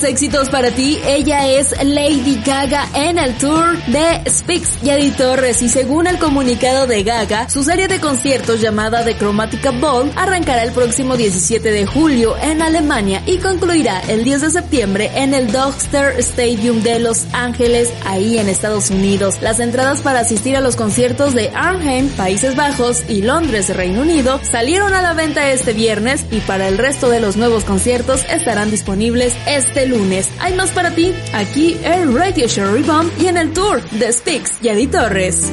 más 0.00 0.08
éxitos 0.08 0.48
para 0.48 0.70
ti, 0.70 0.98
ella 1.04 1.46
es 1.48 1.74
Lady 1.84 2.40
Gaga 2.44 2.88
en 2.94 3.18
el 3.18 3.34
tour 3.36 3.76
de 3.86 4.30
Speaks 4.30 4.80
Yadi 4.82 5.10
Torres 5.10 5.60
y 5.62 5.68
según 5.68 6.06
el 6.06 6.18
comunicado 6.18 6.86
de 6.86 7.02
Gaga, 7.02 7.48
su 7.48 7.64
serie 7.64 7.88
de 7.88 8.00
conciertos 8.00 8.60
llamada 8.60 9.04
The 9.04 9.16
Chromatica 9.16 9.72
Ball 9.72 10.10
arrancará 10.16 10.62
el 10.62 10.72
próximo 10.72 11.16
17 11.16 11.70
de 11.70 11.86
julio 11.86 12.36
en 12.38 12.62
Alemania 12.62 13.22
y 13.26 13.38
concluirá 13.38 14.00
el 14.08 14.24
10 14.24 14.42
de 14.42 14.50
septiembre 14.50 15.10
en 15.14 15.34
el 15.34 15.50
Dogster 15.50 16.18
Stadium 16.20 16.82
de 16.82 17.00
Los 17.00 17.26
Ángeles, 17.32 17.92
ahí 18.04 18.38
en 18.38 18.48
Estados 18.48 18.90
Unidos. 18.90 19.38
Las 19.42 19.60
entradas 19.60 20.00
para 20.00 20.20
asistir 20.20 20.56
a 20.56 20.60
los 20.60 20.76
conciertos 20.76 21.34
de 21.34 21.50
Arnhem, 21.54 22.08
Países 22.10 22.56
Bajos 22.56 23.02
y 23.08 23.22
Londres, 23.22 23.74
Reino 23.74 24.02
Unido, 24.02 24.40
salieron 24.50 24.94
a 24.94 25.02
la 25.02 25.14
venta 25.14 25.50
este 25.50 25.72
viernes 25.72 26.24
y 26.30 26.40
para 26.40 26.68
el 26.68 26.78
resto 26.78 27.10
de 27.10 27.20
los 27.20 27.36
nuevos 27.36 27.64
conciertos 27.64 28.24
estarán 28.30 28.70
disponibles 28.70 29.34
este 29.46 29.89
lunes. 29.90 30.30
Hay 30.38 30.54
más 30.54 30.70
para 30.70 30.94
ti 30.94 31.14
aquí 31.34 31.76
en 31.82 32.16
Radio 32.16 32.46
Sherry 32.46 32.82
Bomb 32.82 33.10
y 33.20 33.26
en 33.26 33.36
el 33.36 33.52
tour 33.52 33.82
de 33.90 34.12
Speaks 34.12 34.60
Yadi 34.60 34.86
Torres. 34.86 35.52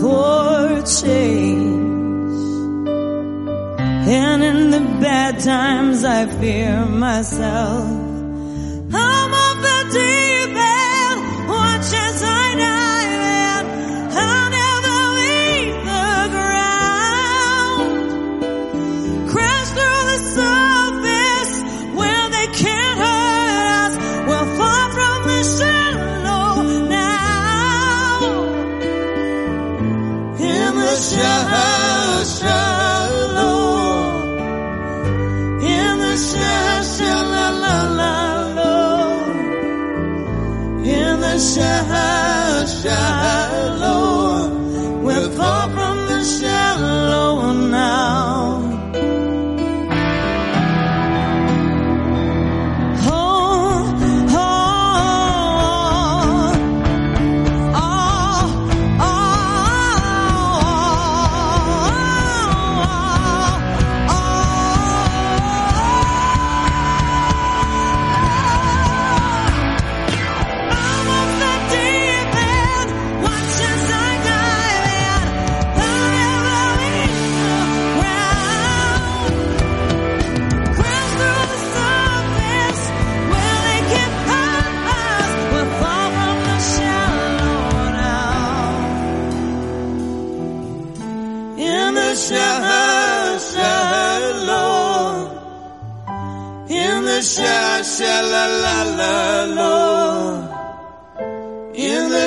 for 0.00 0.82
change. 1.02 1.80
And 4.08 4.42
in 4.42 4.70
the 4.70 4.80
bad 5.00 5.38
times, 5.40 6.04
I 6.04 6.26
fear 6.26 6.86
myself. 6.86 7.84
I'm 8.92 9.30
off 9.44 9.58
the 9.68 9.80
deep 9.98 10.56
end, 10.56 11.48
watch 11.48 11.92
as 12.06 12.22
I 12.22 12.49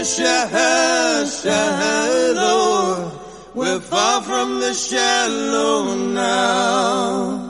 shallow. 0.06 1.43
We're 3.54 3.80
far 3.80 4.22
from 4.22 4.60
the 4.60 4.74
shallow 4.74 5.95
now. 5.95 7.49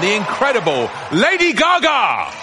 The 0.00 0.14
incredible 0.14 0.90
Lady 1.12 1.52
Gaga. 1.52 2.39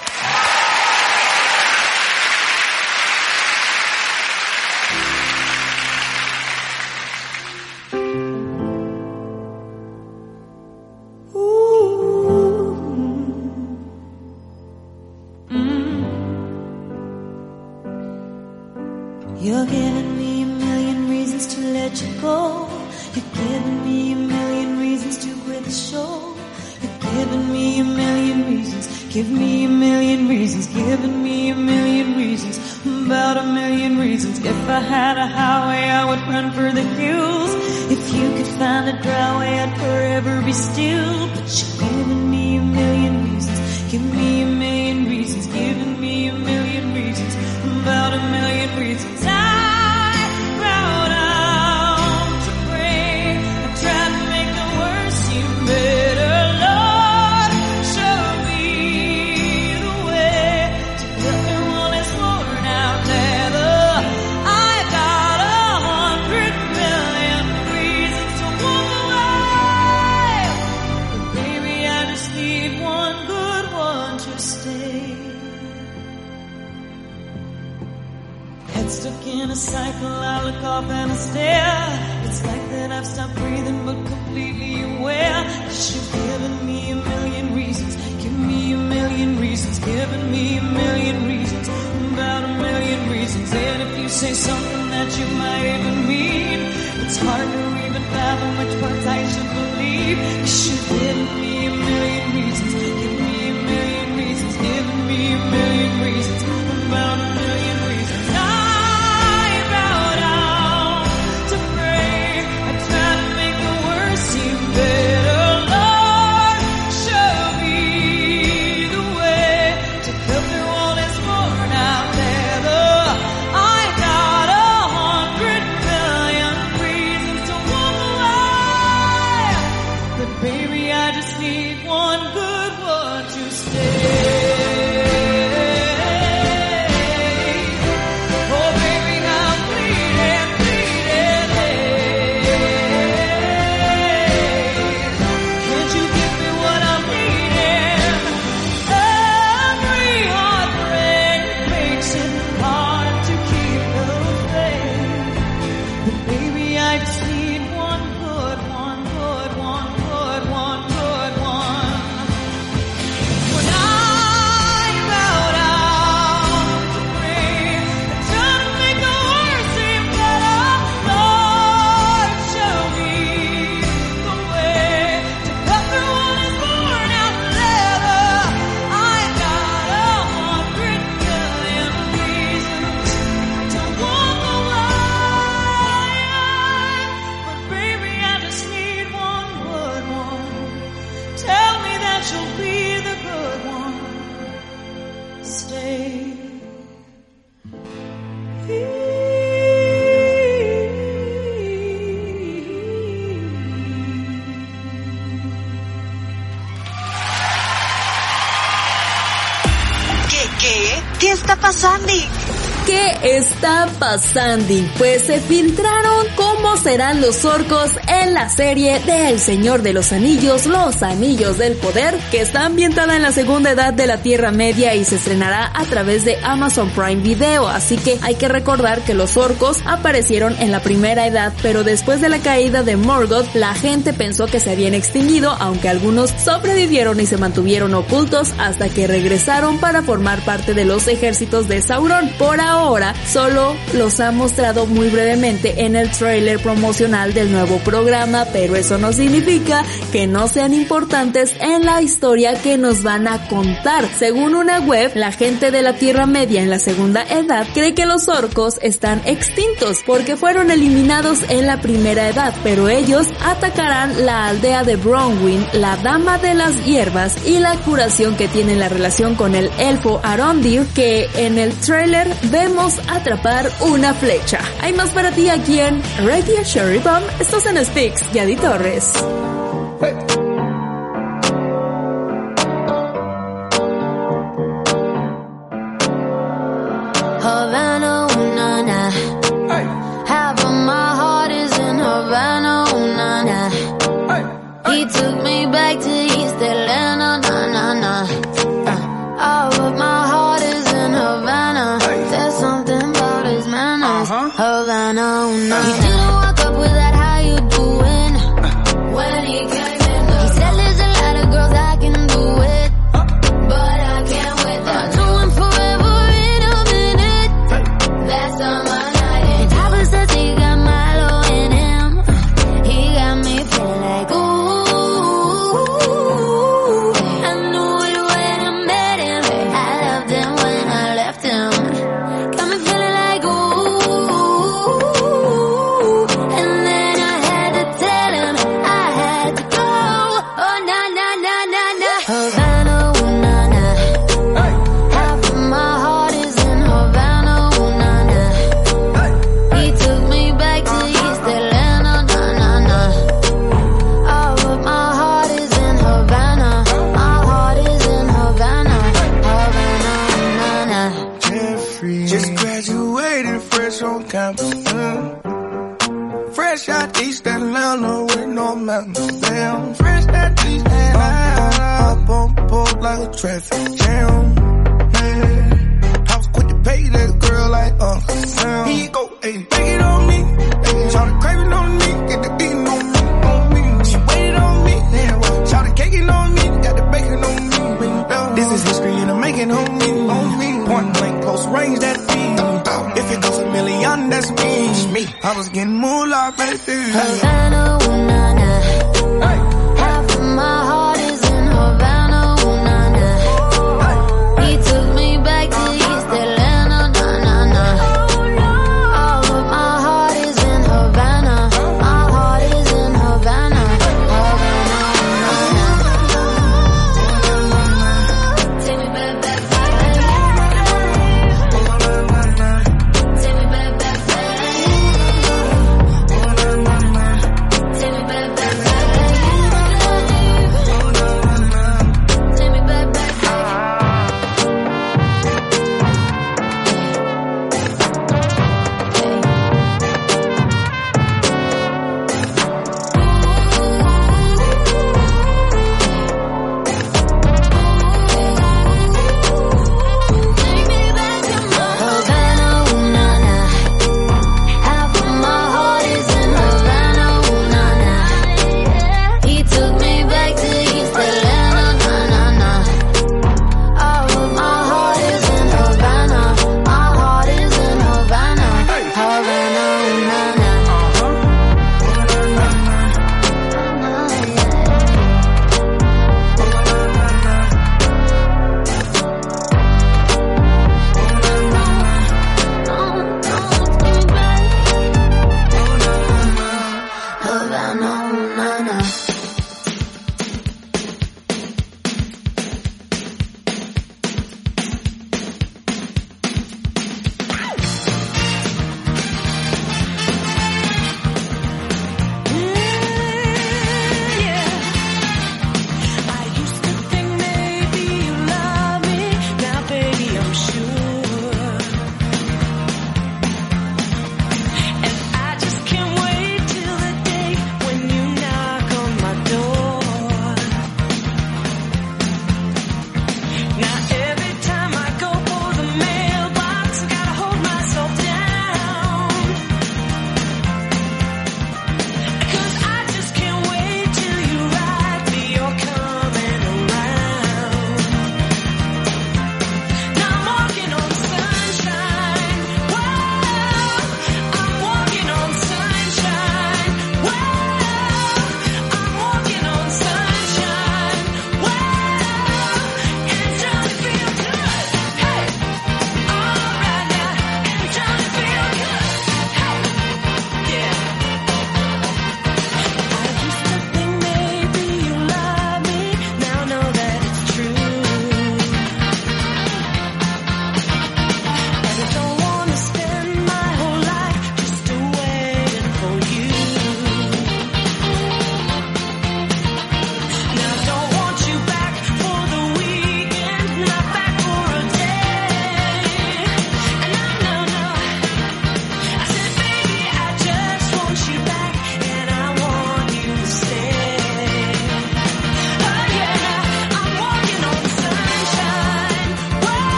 Pasando? 214.18 214.74
Pues 214.98 215.28
se 215.28 215.40
filtraron 215.40 216.26
cómo 216.36 216.76
serán 216.78 217.22
los 217.22 217.46
orcos 217.46 217.92
en 218.28 218.34
la 218.34 218.50
serie 218.50 219.00
de 219.00 219.30
El 219.30 219.40
Señor 219.40 219.82
de 219.82 219.94
los 219.94 220.12
Anillos, 220.12 220.66
Los 220.66 221.02
Anillos 221.02 221.58
del 221.58 221.76
Poder, 221.76 222.16
que 222.30 222.42
está 222.42 222.66
ambientada 222.66 223.16
en 223.16 223.22
la 223.22 223.32
segunda 223.32 223.72
edad 223.72 223.94
de 223.94 224.06
la 224.06 224.18
Tierra 224.18 224.52
Media 224.52 224.96
y 224.96 225.06
se 225.06 225.16
estrenará 225.16 225.72
a 225.74 225.86
través 225.86 226.26
de 226.26 226.38
Amazon 226.44 226.90
Prime 226.90 227.22
Video. 227.22 227.68
Así 227.68 227.96
que 227.98 228.18
hay 228.22 228.36
que 228.36 228.50
recordar 228.50 229.02
que 229.02 229.14
los 229.14 229.38
orcos 229.38 229.78
aparecieron 229.86 230.56
en 230.60 230.72
la 230.72 230.82
primera 230.82 231.26
edad, 231.26 231.54
pero 231.62 231.84
después 231.84 232.20
de 232.20 232.28
la 232.28 232.40
caída 232.40 232.84
de 232.84 232.98
Morgoth, 232.98 233.54
la 233.56 233.74
gente 233.74 234.12
pensó 234.12 234.48
que 234.48 234.60
se 234.60 234.72
habían 234.72 234.94
extinguido, 234.94 235.56
aunque 235.60 235.88
algunos 235.88 236.32
sobrevivieron 236.32 237.20
y 237.22 237.26
se 237.26 237.38
mantuvieron 237.38 237.94
ocultos 237.94 238.52
hasta 238.58 238.90
que 238.90 239.08
regresaron 239.08 239.80
para 239.80 240.02
formar 240.02 240.42
parte 240.42 240.74
de 240.74 240.84
los 240.84 241.08
ejércitos 241.08 241.68
de 241.70 241.82
Sauron. 241.82 242.30
Por 242.38 242.60
ahora, 242.60 243.16
solo 243.32 243.76
los 243.94 244.20
ha 244.20 244.32
mostrado 244.32 244.86
muy 244.86 245.10
brevemente 245.10 245.86
en 245.86 245.96
el 245.96 246.12
trailer 246.12 246.60
promocional 246.60 247.34
del 247.34 247.52
nuevo 247.52 247.78
programa, 247.78 248.17
pero 248.52 248.76
eso 248.76 248.98
no 248.98 249.14
significa 249.14 249.84
que 250.12 250.26
no 250.26 250.48
sean 250.48 250.74
importantes 250.74 251.54
en 251.60 251.86
la 251.86 252.02
historia 252.02 252.60
que 252.60 252.78
nos 252.78 253.04
van 253.04 253.28
a 253.28 253.48
contar. 253.48 254.10
Según 254.18 254.56
una 254.56 254.80
web, 254.80 255.12
la 255.14 255.32
gente 255.32 255.70
de 255.70 255.84
la 255.84 255.94
Tierra 255.94 256.26
Media 256.26 256.64
en 256.64 256.70
la 256.72 256.80
segunda 256.80 257.24
edad 257.24 257.68
cree 257.76 257.94
que 257.94 258.08
los 258.08 258.28
orcos 258.28 258.80
están 258.82 259.22
extintos 259.26 260.00
porque 260.06 260.36
fueron 260.36 260.72
eliminados 260.72 261.40
en 261.50 261.68
la 261.68 261.80
primera 261.80 262.30
edad, 262.30 262.56
pero 262.64 262.90
ellos 262.90 263.28
atacarán 263.46 264.26
la 264.26 264.48
aldea 264.48 264.84
de 264.84 264.96
Bronwyn, 264.96 265.66
la 265.74 265.96
Dama 265.98 266.40
de 266.40 266.56
las 266.56 266.86
Hierbas 266.86 267.36
y 267.46 267.60
la 267.60 267.76
curación 267.78 268.36
que 268.36 268.48
tiene 268.48 268.76
la 268.76 268.90
relación 268.90 269.36
con 269.36 269.54
el 269.54 269.70
elfo 269.78 270.20
Arondir 270.24 270.88
que 270.96 271.30
en 271.36 271.60
el 271.60 271.72
trailer 271.74 272.28
vemos 272.50 272.96
atrapar 273.08 273.72
una 273.82 274.14
flecha. 274.16 274.60
Hay 274.82 274.94
más 274.94 275.12
para 275.12 275.32
ti 275.32 275.50
aquí 275.50 275.80
en 275.80 276.02
Radio 276.26 276.64
Sherry 276.64 277.00
Bomb. 277.00 277.24
Estás 277.40 277.66
en 277.68 277.78
Speaks, 278.08 278.24
Yadi 278.32 278.56
Torres. 278.56 280.37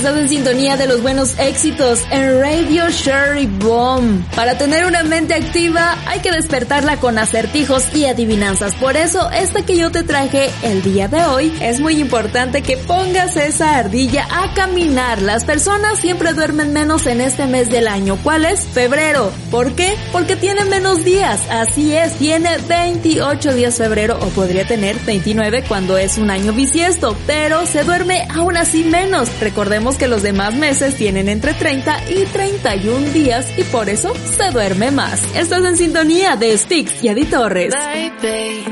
Estás 0.00 0.16
en 0.16 0.30
sintonía 0.30 0.78
de 0.78 0.86
los 0.86 1.02
buenos 1.02 1.38
éxitos 1.38 2.06
en 2.10 2.40
Radio 2.40 2.88
Sherry 2.88 3.44
Bomb. 3.44 4.24
Para 4.34 4.56
tener 4.56 4.86
una 4.86 5.02
mente 5.02 5.34
activa 5.34 5.98
hay 6.06 6.20
que 6.20 6.32
despertarla 6.32 6.96
con 6.96 7.18
acertijos 7.18 7.84
y 7.94 8.06
adivinanzas. 8.06 8.74
Por 8.76 8.96
eso, 8.96 9.30
esta 9.30 9.60
que 9.60 9.76
yo 9.76 9.90
te 9.90 10.02
traje 10.02 10.48
el 10.62 10.80
día 10.80 11.08
de 11.08 11.22
hoy 11.26 11.54
es 11.60 11.80
muy 11.80 12.00
importante 12.00 12.62
que 12.62 12.78
pongas 12.78 13.36
esa 13.36 13.76
ardilla 13.76 14.26
a 14.30 14.54
caminar. 14.54 15.20
Las 15.20 15.44
personas 15.44 15.98
siempre 15.98 16.32
duermen 16.32 16.72
menos 16.72 17.04
en 17.06 17.20
este 17.20 17.46
mes 17.46 17.68
del 17.68 17.86
año. 17.86 18.16
¿Cuál 18.22 18.46
es? 18.46 18.60
Febrero. 18.60 19.30
¿Por 19.50 19.74
qué? 19.74 19.98
Porque 20.12 20.34
tiene 20.34 20.64
menos 20.64 21.04
días. 21.04 21.42
Así 21.50 21.92
es, 21.92 22.14
tiene 22.14 22.56
28 22.56 23.52
días 23.52 23.76
febrero 23.76 24.18
o 24.18 24.28
podría 24.28 24.66
tener 24.66 24.96
29 25.04 25.64
cuando 25.68 25.98
es 25.98 26.16
un 26.16 26.30
año 26.30 26.54
bisiesto, 26.54 27.14
pero 27.26 27.66
se 27.66 27.84
duerme 27.84 28.26
aún 28.34 28.56
así 28.56 28.82
menos. 28.82 29.28
Recordemos 29.40 29.90
que 30.00 30.08
los 30.08 30.22
demás 30.22 30.54
meses 30.54 30.96
tienen 30.96 31.28
entre 31.28 31.52
30 31.52 32.10
y 32.10 32.24
31 32.24 33.10
días 33.10 33.46
y 33.58 33.64
por 33.64 33.90
eso 33.90 34.14
se 34.34 34.50
duerme 34.50 34.90
más. 34.90 35.22
Estás 35.36 35.62
en 35.62 35.76
sintonía 35.76 36.36
de 36.36 36.56
Sticks 36.56 37.04
y 37.04 37.08
Adi 37.08 37.26
Torres. 37.26 37.74
Baby, 37.74 38.64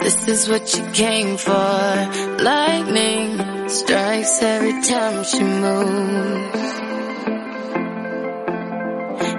this 0.00 0.28
is 0.28 0.48
what 0.48 0.64
you 0.76 0.84
came 0.92 1.36
for. 1.36 2.40
Lightning 2.40 3.36
strikes 3.68 4.40
every 4.40 4.80
time 4.82 5.24
she 5.24 5.42
moves. 5.42 6.80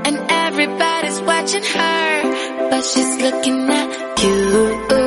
And 0.03 0.19
everybody's 0.29 1.21
watching 1.21 1.63
her, 1.63 2.69
but 2.69 2.83
she's 2.83 3.21
looking 3.21 3.69
at 3.69 4.21
you. 4.21 5.06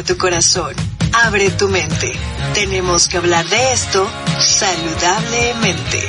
Tu 0.00 0.16
corazón. 0.16 0.74
Abre 1.12 1.50
tu 1.50 1.68
mente. 1.68 2.12
Tenemos 2.54 3.08
que 3.08 3.18
hablar 3.18 3.44
de 3.44 3.72
esto 3.74 4.08
saludablemente. 4.40 6.00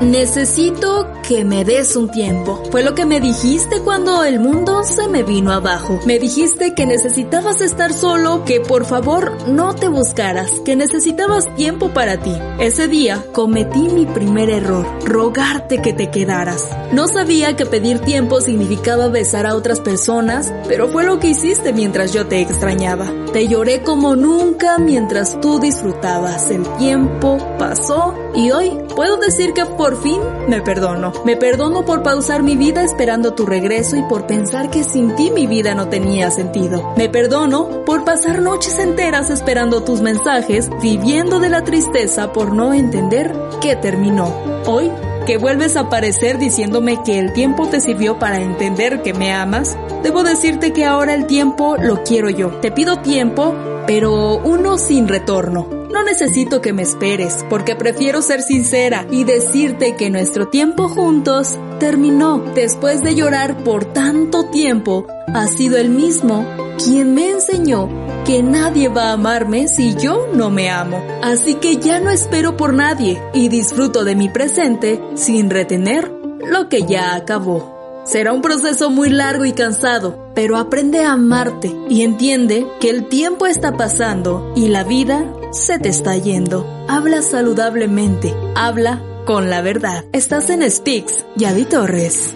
Necesito 0.00 1.11
que 1.32 1.46
me 1.46 1.64
des 1.64 1.96
un 1.96 2.10
tiempo. 2.10 2.62
Fue 2.70 2.82
lo 2.82 2.94
que 2.94 3.06
me 3.06 3.18
dijiste 3.18 3.80
cuando 3.80 4.22
el 4.22 4.38
mundo 4.38 4.84
se 4.84 5.08
me 5.08 5.22
vino 5.22 5.50
abajo. 5.50 5.98
Me 6.04 6.18
dijiste 6.18 6.74
que 6.74 6.84
necesitabas 6.84 7.62
estar 7.62 7.94
solo, 7.94 8.44
que 8.44 8.60
por 8.60 8.84
favor 8.84 9.48
no 9.48 9.74
te 9.74 9.88
buscaras, 9.88 10.60
que 10.60 10.76
necesitabas 10.76 11.54
tiempo 11.54 11.88
para 11.94 12.18
ti. 12.18 12.34
Ese 12.58 12.86
día 12.86 13.24
cometí 13.32 13.80
mi 13.80 14.04
primer 14.04 14.50
error, 14.50 14.86
rogarte 15.06 15.80
que 15.80 15.94
te 15.94 16.10
quedaras. 16.10 16.68
No 16.92 17.08
sabía 17.08 17.56
que 17.56 17.64
pedir 17.64 18.00
tiempo 18.00 18.42
significaba 18.42 19.08
besar 19.08 19.46
a 19.46 19.56
otras 19.56 19.80
personas, 19.80 20.52
pero 20.68 20.88
fue 20.88 21.04
lo 21.04 21.18
que 21.18 21.28
hiciste 21.28 21.72
mientras 21.72 22.12
yo 22.12 22.26
te 22.26 22.42
extrañaba. 22.42 23.10
Te 23.32 23.48
lloré 23.48 23.80
como 23.80 24.16
nunca 24.16 24.76
mientras 24.76 25.40
tú 25.40 25.58
disfrutabas. 25.58 26.50
El 26.50 26.64
tiempo 26.76 27.38
pasó 27.58 28.14
y 28.34 28.50
hoy 28.50 28.78
puedo 28.94 29.16
decir 29.16 29.54
que 29.54 29.64
por 29.64 29.96
fin 30.02 30.20
me 30.48 30.60
perdono. 30.60 31.12
Me 31.24 31.36
perdono 31.36 31.84
por 31.84 32.02
pausar 32.02 32.42
mi 32.42 32.56
vida 32.56 32.82
esperando 32.82 33.32
tu 33.32 33.46
regreso 33.46 33.96
y 33.96 34.02
por 34.02 34.26
pensar 34.26 34.70
que 34.70 34.82
sin 34.82 35.14
ti 35.14 35.30
mi 35.30 35.46
vida 35.46 35.74
no 35.76 35.88
tenía 35.88 36.32
sentido. 36.32 36.94
Me 36.96 37.08
perdono 37.08 37.84
por 37.84 38.04
pasar 38.04 38.42
noches 38.42 38.78
enteras 38.80 39.30
esperando 39.30 39.84
tus 39.84 40.00
mensajes, 40.00 40.68
viviendo 40.82 41.38
de 41.38 41.48
la 41.48 41.62
tristeza 41.62 42.32
por 42.32 42.52
no 42.52 42.74
entender 42.74 43.32
que 43.60 43.76
terminó. 43.76 44.34
Hoy 44.66 44.90
que 45.24 45.36
vuelves 45.36 45.76
a 45.76 45.82
aparecer 45.82 46.38
diciéndome 46.38 47.04
que 47.04 47.20
el 47.20 47.32
tiempo 47.32 47.68
te 47.68 47.80
sirvió 47.80 48.18
para 48.18 48.40
entender 48.40 49.02
que 49.02 49.14
me 49.14 49.32
amas, 49.32 49.76
debo 50.02 50.24
decirte 50.24 50.72
que 50.72 50.84
ahora 50.84 51.14
el 51.14 51.26
tiempo 51.26 51.76
lo 51.76 52.02
quiero 52.02 52.30
yo. 52.30 52.48
Te 52.60 52.72
pido 52.72 52.98
tiempo, 52.98 53.54
pero 53.86 54.38
uno 54.38 54.76
sin 54.76 55.06
retorno. 55.06 55.81
No 55.92 56.02
necesito 56.02 56.62
que 56.62 56.72
me 56.72 56.82
esperes, 56.82 57.44
porque 57.50 57.76
prefiero 57.76 58.22
ser 58.22 58.40
sincera 58.40 59.06
y 59.10 59.24
decirte 59.24 59.94
que 59.94 60.08
nuestro 60.08 60.48
tiempo 60.48 60.88
juntos 60.88 61.58
terminó. 61.78 62.38
Después 62.54 63.02
de 63.02 63.14
llorar 63.14 63.62
por 63.62 63.84
tanto 63.84 64.46
tiempo, 64.46 65.06
ha 65.34 65.46
sido 65.48 65.76
el 65.76 65.90
mismo 65.90 66.46
quien 66.82 67.14
me 67.14 67.30
enseñó 67.30 67.90
que 68.24 68.42
nadie 68.42 68.88
va 68.88 69.10
a 69.10 69.12
amarme 69.12 69.68
si 69.68 69.94
yo 69.94 70.28
no 70.32 70.48
me 70.48 70.70
amo. 70.70 71.02
Así 71.22 71.56
que 71.56 71.76
ya 71.76 72.00
no 72.00 72.08
espero 72.08 72.56
por 72.56 72.72
nadie 72.72 73.20
y 73.34 73.48
disfruto 73.48 74.04
de 74.04 74.16
mi 74.16 74.30
presente 74.30 74.98
sin 75.14 75.50
retener 75.50 76.10
lo 76.46 76.70
que 76.70 76.84
ya 76.84 77.14
acabó. 77.14 78.02
Será 78.04 78.32
un 78.32 78.40
proceso 78.40 78.90
muy 78.90 79.10
largo 79.10 79.44
y 79.44 79.52
cansado, 79.52 80.30
pero 80.34 80.56
aprende 80.56 81.04
a 81.04 81.12
amarte 81.12 81.76
y 81.88 82.02
entiende 82.02 82.66
que 82.80 82.90
el 82.90 83.08
tiempo 83.08 83.46
está 83.46 83.76
pasando 83.76 84.52
y 84.56 84.68
la 84.68 84.82
vida 84.82 85.24
se 85.52 85.78
te 85.78 85.90
está 85.90 86.16
yendo. 86.16 86.66
Habla 86.88 87.22
saludablemente, 87.22 88.34
habla 88.54 89.02
con 89.24 89.50
la 89.50 89.62
verdad. 89.62 90.04
Estás 90.12 90.50
en 90.50 90.68
Speaks, 90.68 91.24
Yadi 91.36 91.64
Torres. 91.64 92.34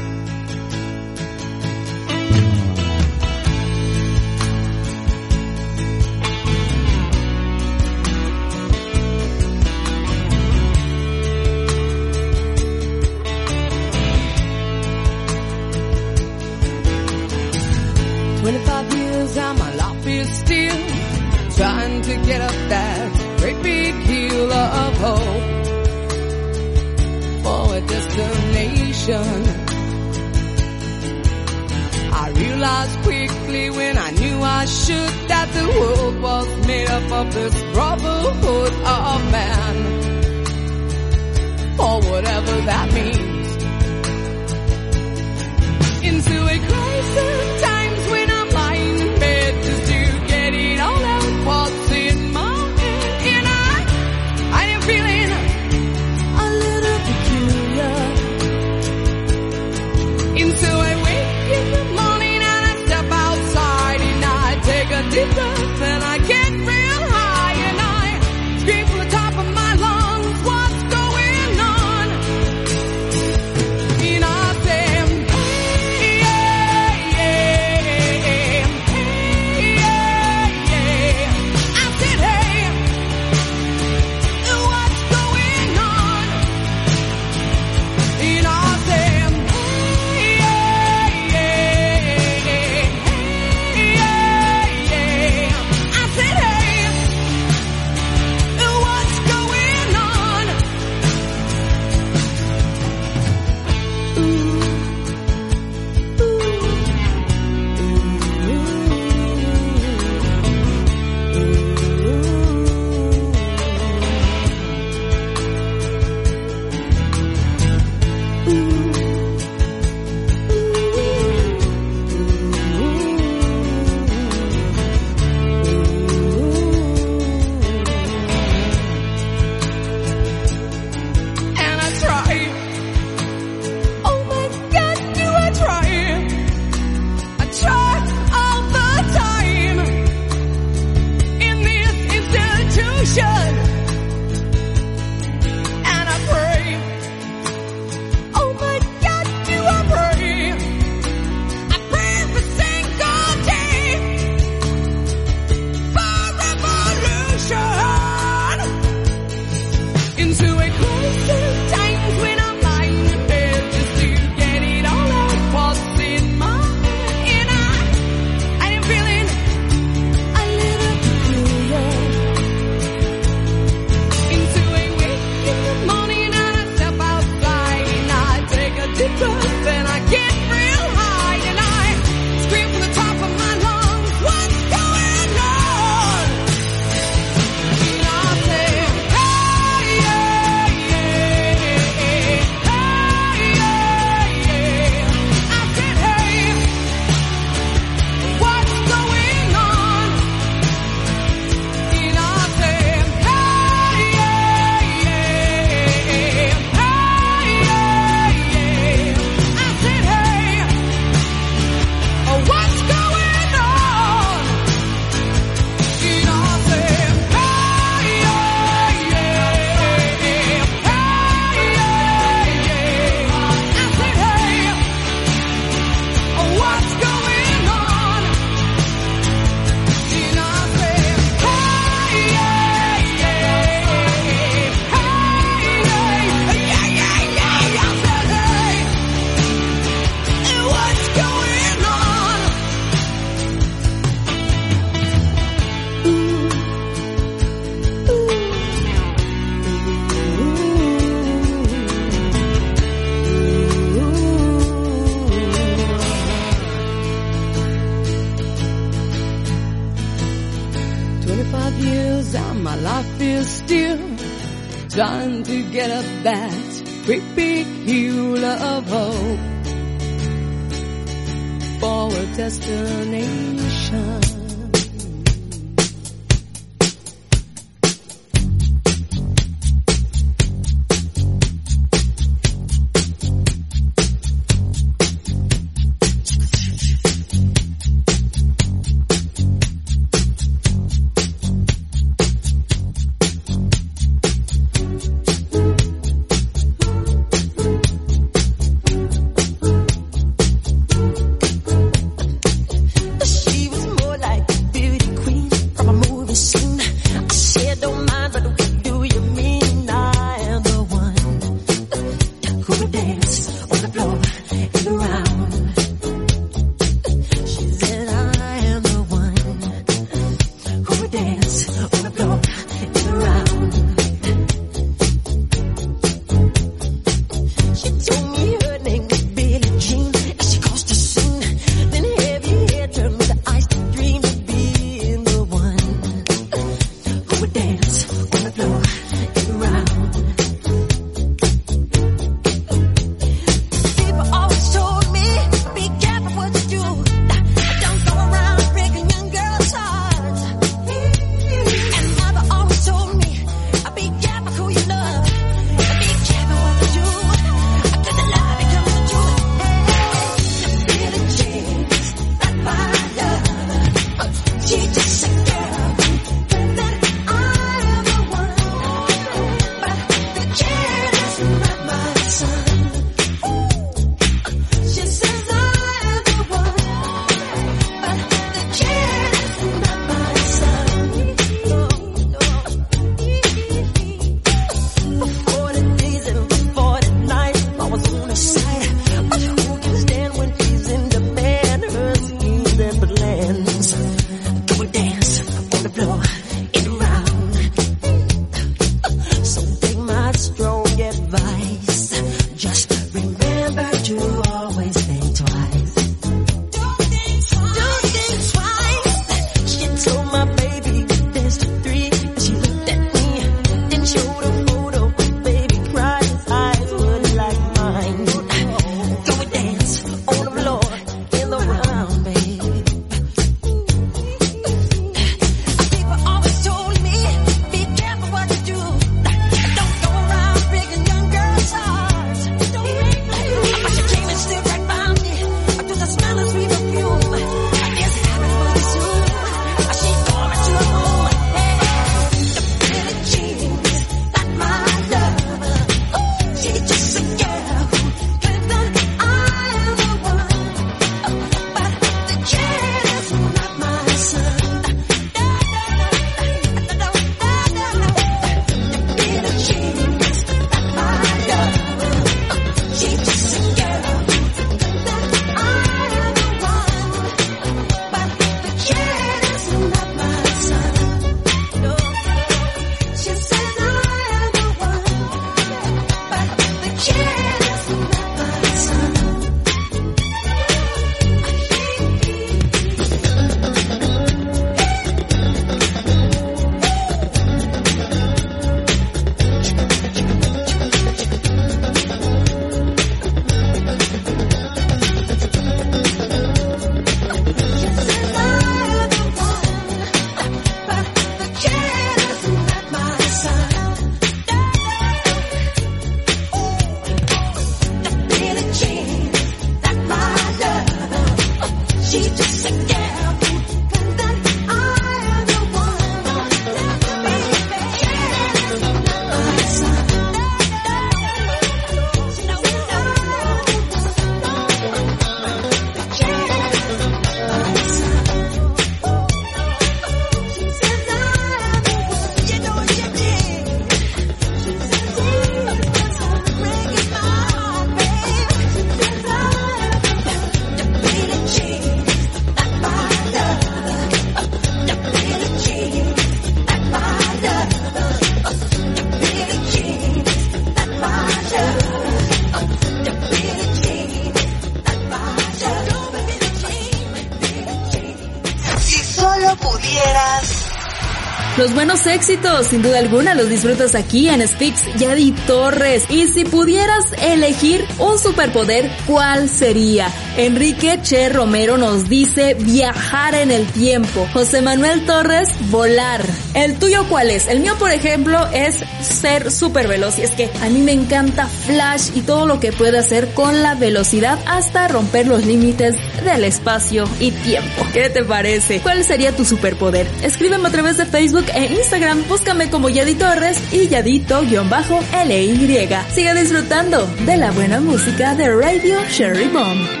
Éxitos, 562.21 562.67
sin 562.67 562.83
duda 562.83 562.99
alguna, 562.99 563.33
los 563.33 563.49
disfrutas 563.49 563.95
aquí 563.95 564.29
en 564.29 564.47
Spix 564.47 564.83
Yadi 564.99 565.31
Torres. 565.47 566.03
Y 566.07 566.27
si 566.27 566.45
pudieras 566.45 567.03
elegir 567.19 567.83
un 567.97 568.19
superpoder, 568.19 568.91
¿cuál 569.07 569.49
sería? 569.49 570.07
Enrique 570.37 570.99
Che 571.01 571.29
Romero 571.29 571.79
nos 571.79 572.07
dice 572.09 572.53
viajar 572.53 573.33
en 573.33 573.49
el 573.49 573.65
tiempo. 573.65 574.27
José 574.33 574.61
Manuel 574.61 575.03
Torres, 575.07 575.49
volar. 575.71 576.23
¿El 576.53 576.77
tuyo 576.77 577.07
cuál 577.09 577.31
es? 577.31 577.47
El 577.47 577.59
mío, 577.59 577.73
por 577.79 577.89
ejemplo, 577.89 578.47
es 578.53 578.75
ser 579.01 579.51
súper 579.51 579.87
veloz. 579.87 580.19
Y 580.19 580.21
es 580.21 580.31
que 580.31 580.51
a 580.61 580.69
mí 580.69 580.79
me 580.79 580.91
encanta 580.91 581.47
Flash 581.47 582.11
y 582.13 582.21
todo 582.21 582.45
lo 582.45 582.59
que 582.59 582.71
puede 582.71 582.99
hacer 582.99 583.33
con 583.33 583.63
la 583.63 583.73
velocidad 583.73 584.37
hasta 584.45 584.87
romper 584.87 585.25
los 585.25 585.43
límites 585.43 585.95
del 586.31 586.45
espacio 586.45 587.07
y 587.19 587.31
tiempo. 587.31 587.85
¿Qué 587.93 588.09
te 588.09 588.23
parece? 588.23 588.79
¿Cuál 588.79 589.03
sería 589.03 589.35
tu 589.35 589.45
superpoder? 589.45 590.07
Escríbeme 590.23 590.67
a 590.67 590.71
través 590.71 590.97
de 590.97 591.05
Facebook 591.05 591.45
e 591.53 591.65
Instagram. 591.65 592.27
Búscame 592.27 592.69
como 592.69 592.89
Yadi 592.89 593.15
Torres 593.15 593.61
y 593.71 593.87
Yadito-LY. 593.87 595.87
Sigue 596.13 596.33
disfrutando 596.33 597.05
de 597.25 597.37
la 597.37 597.51
buena 597.51 597.79
música 597.79 598.35
de 598.35 598.49
Radio 598.49 598.97
Sherry 599.09 599.47
Bomb. 599.47 600.00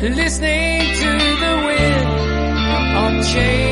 Listening 0.00 0.80
to 0.94 1.10
the 1.42 1.54
wind 1.66 2.06
of 2.96 3.26
change. 3.26 3.67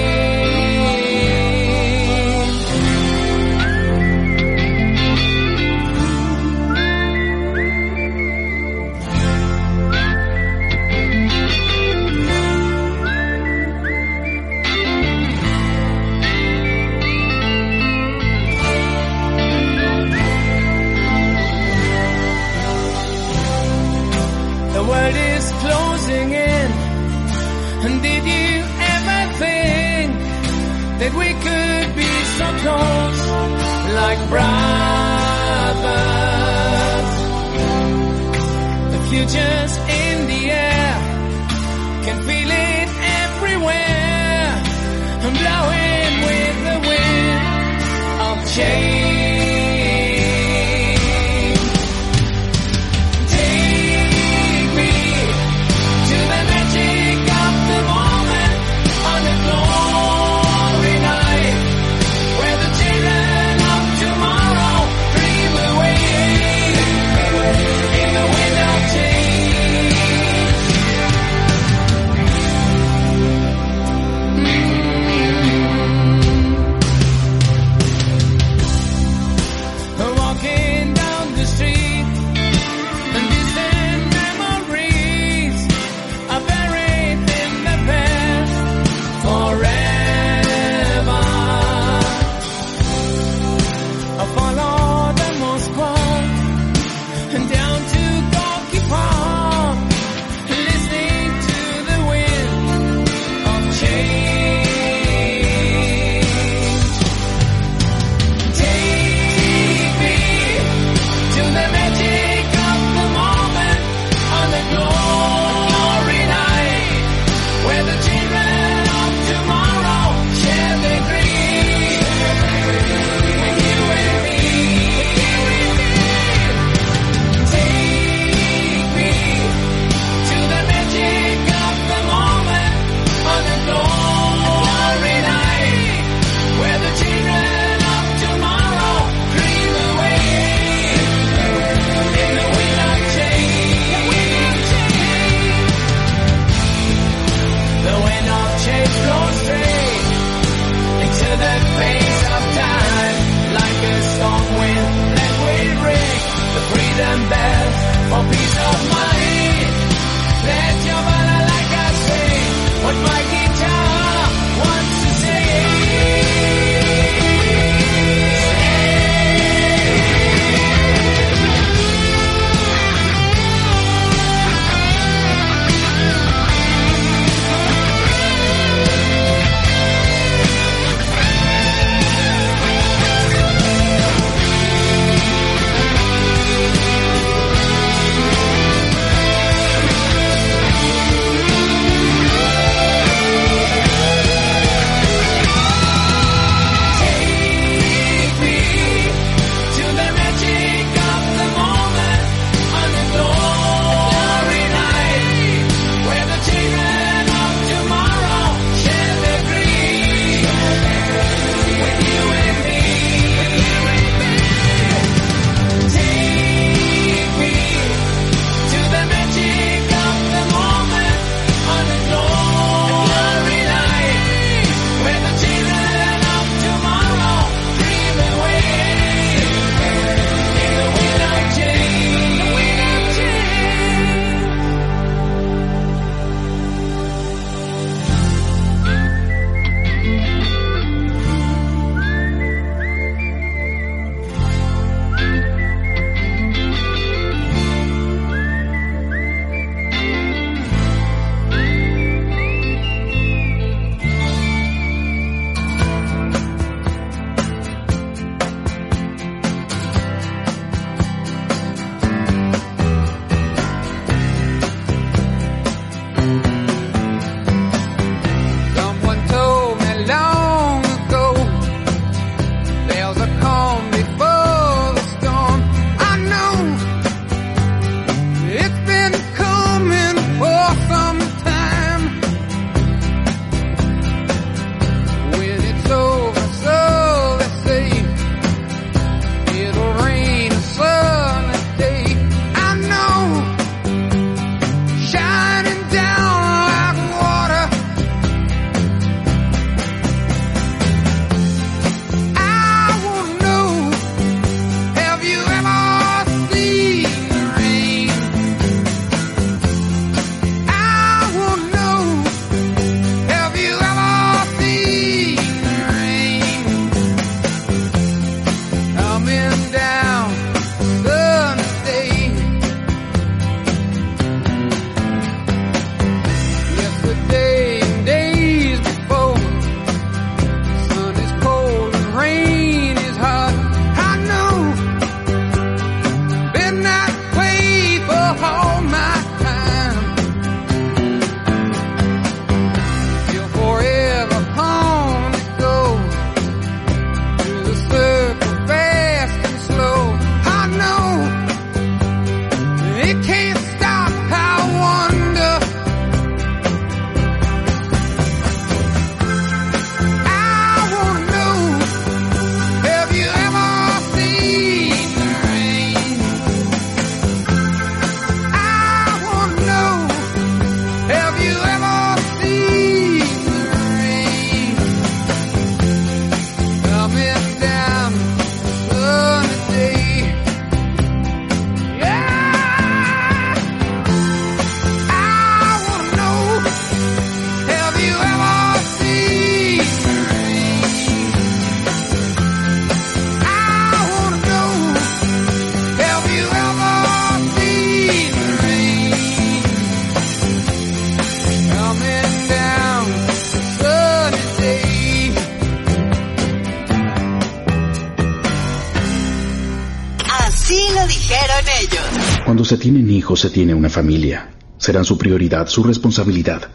Se 413.34 413.50
tiene 413.50 413.74
una 413.74 413.88
familia. 413.88 414.50
Serán 414.78 415.04
su 415.04 415.16
prioridad, 415.18 415.66
su 415.66 415.82
responsabilidad. 415.82 416.68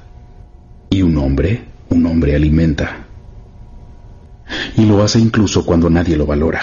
Y 0.90 1.04
un 1.04 1.18
hombre, 1.18 1.64
un 1.90 2.06
hombre 2.06 2.36
alimenta. 2.36 3.06
Y 4.76 4.86
lo 4.86 5.04
hace 5.04 5.20
incluso 5.20 5.66
cuando 5.66 5.90
nadie 5.90 6.18
lo 6.18 6.26
valora, 6.26 6.62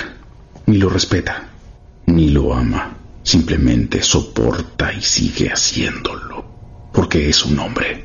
ni 0.67 0.77
lo 0.77 0.91
respeta, 0.91 1.49
ni 2.07 2.29
lo 2.29 2.53
ama. 2.53 2.97
Simplemente 3.23 4.03
soporta 4.03 4.93
y 4.93 5.01
sigue 5.01 5.51
haciéndolo. 5.51 6.45
Porque 6.93 7.29
es 7.29 7.45
un 7.45 7.59
hombre. 7.59 8.05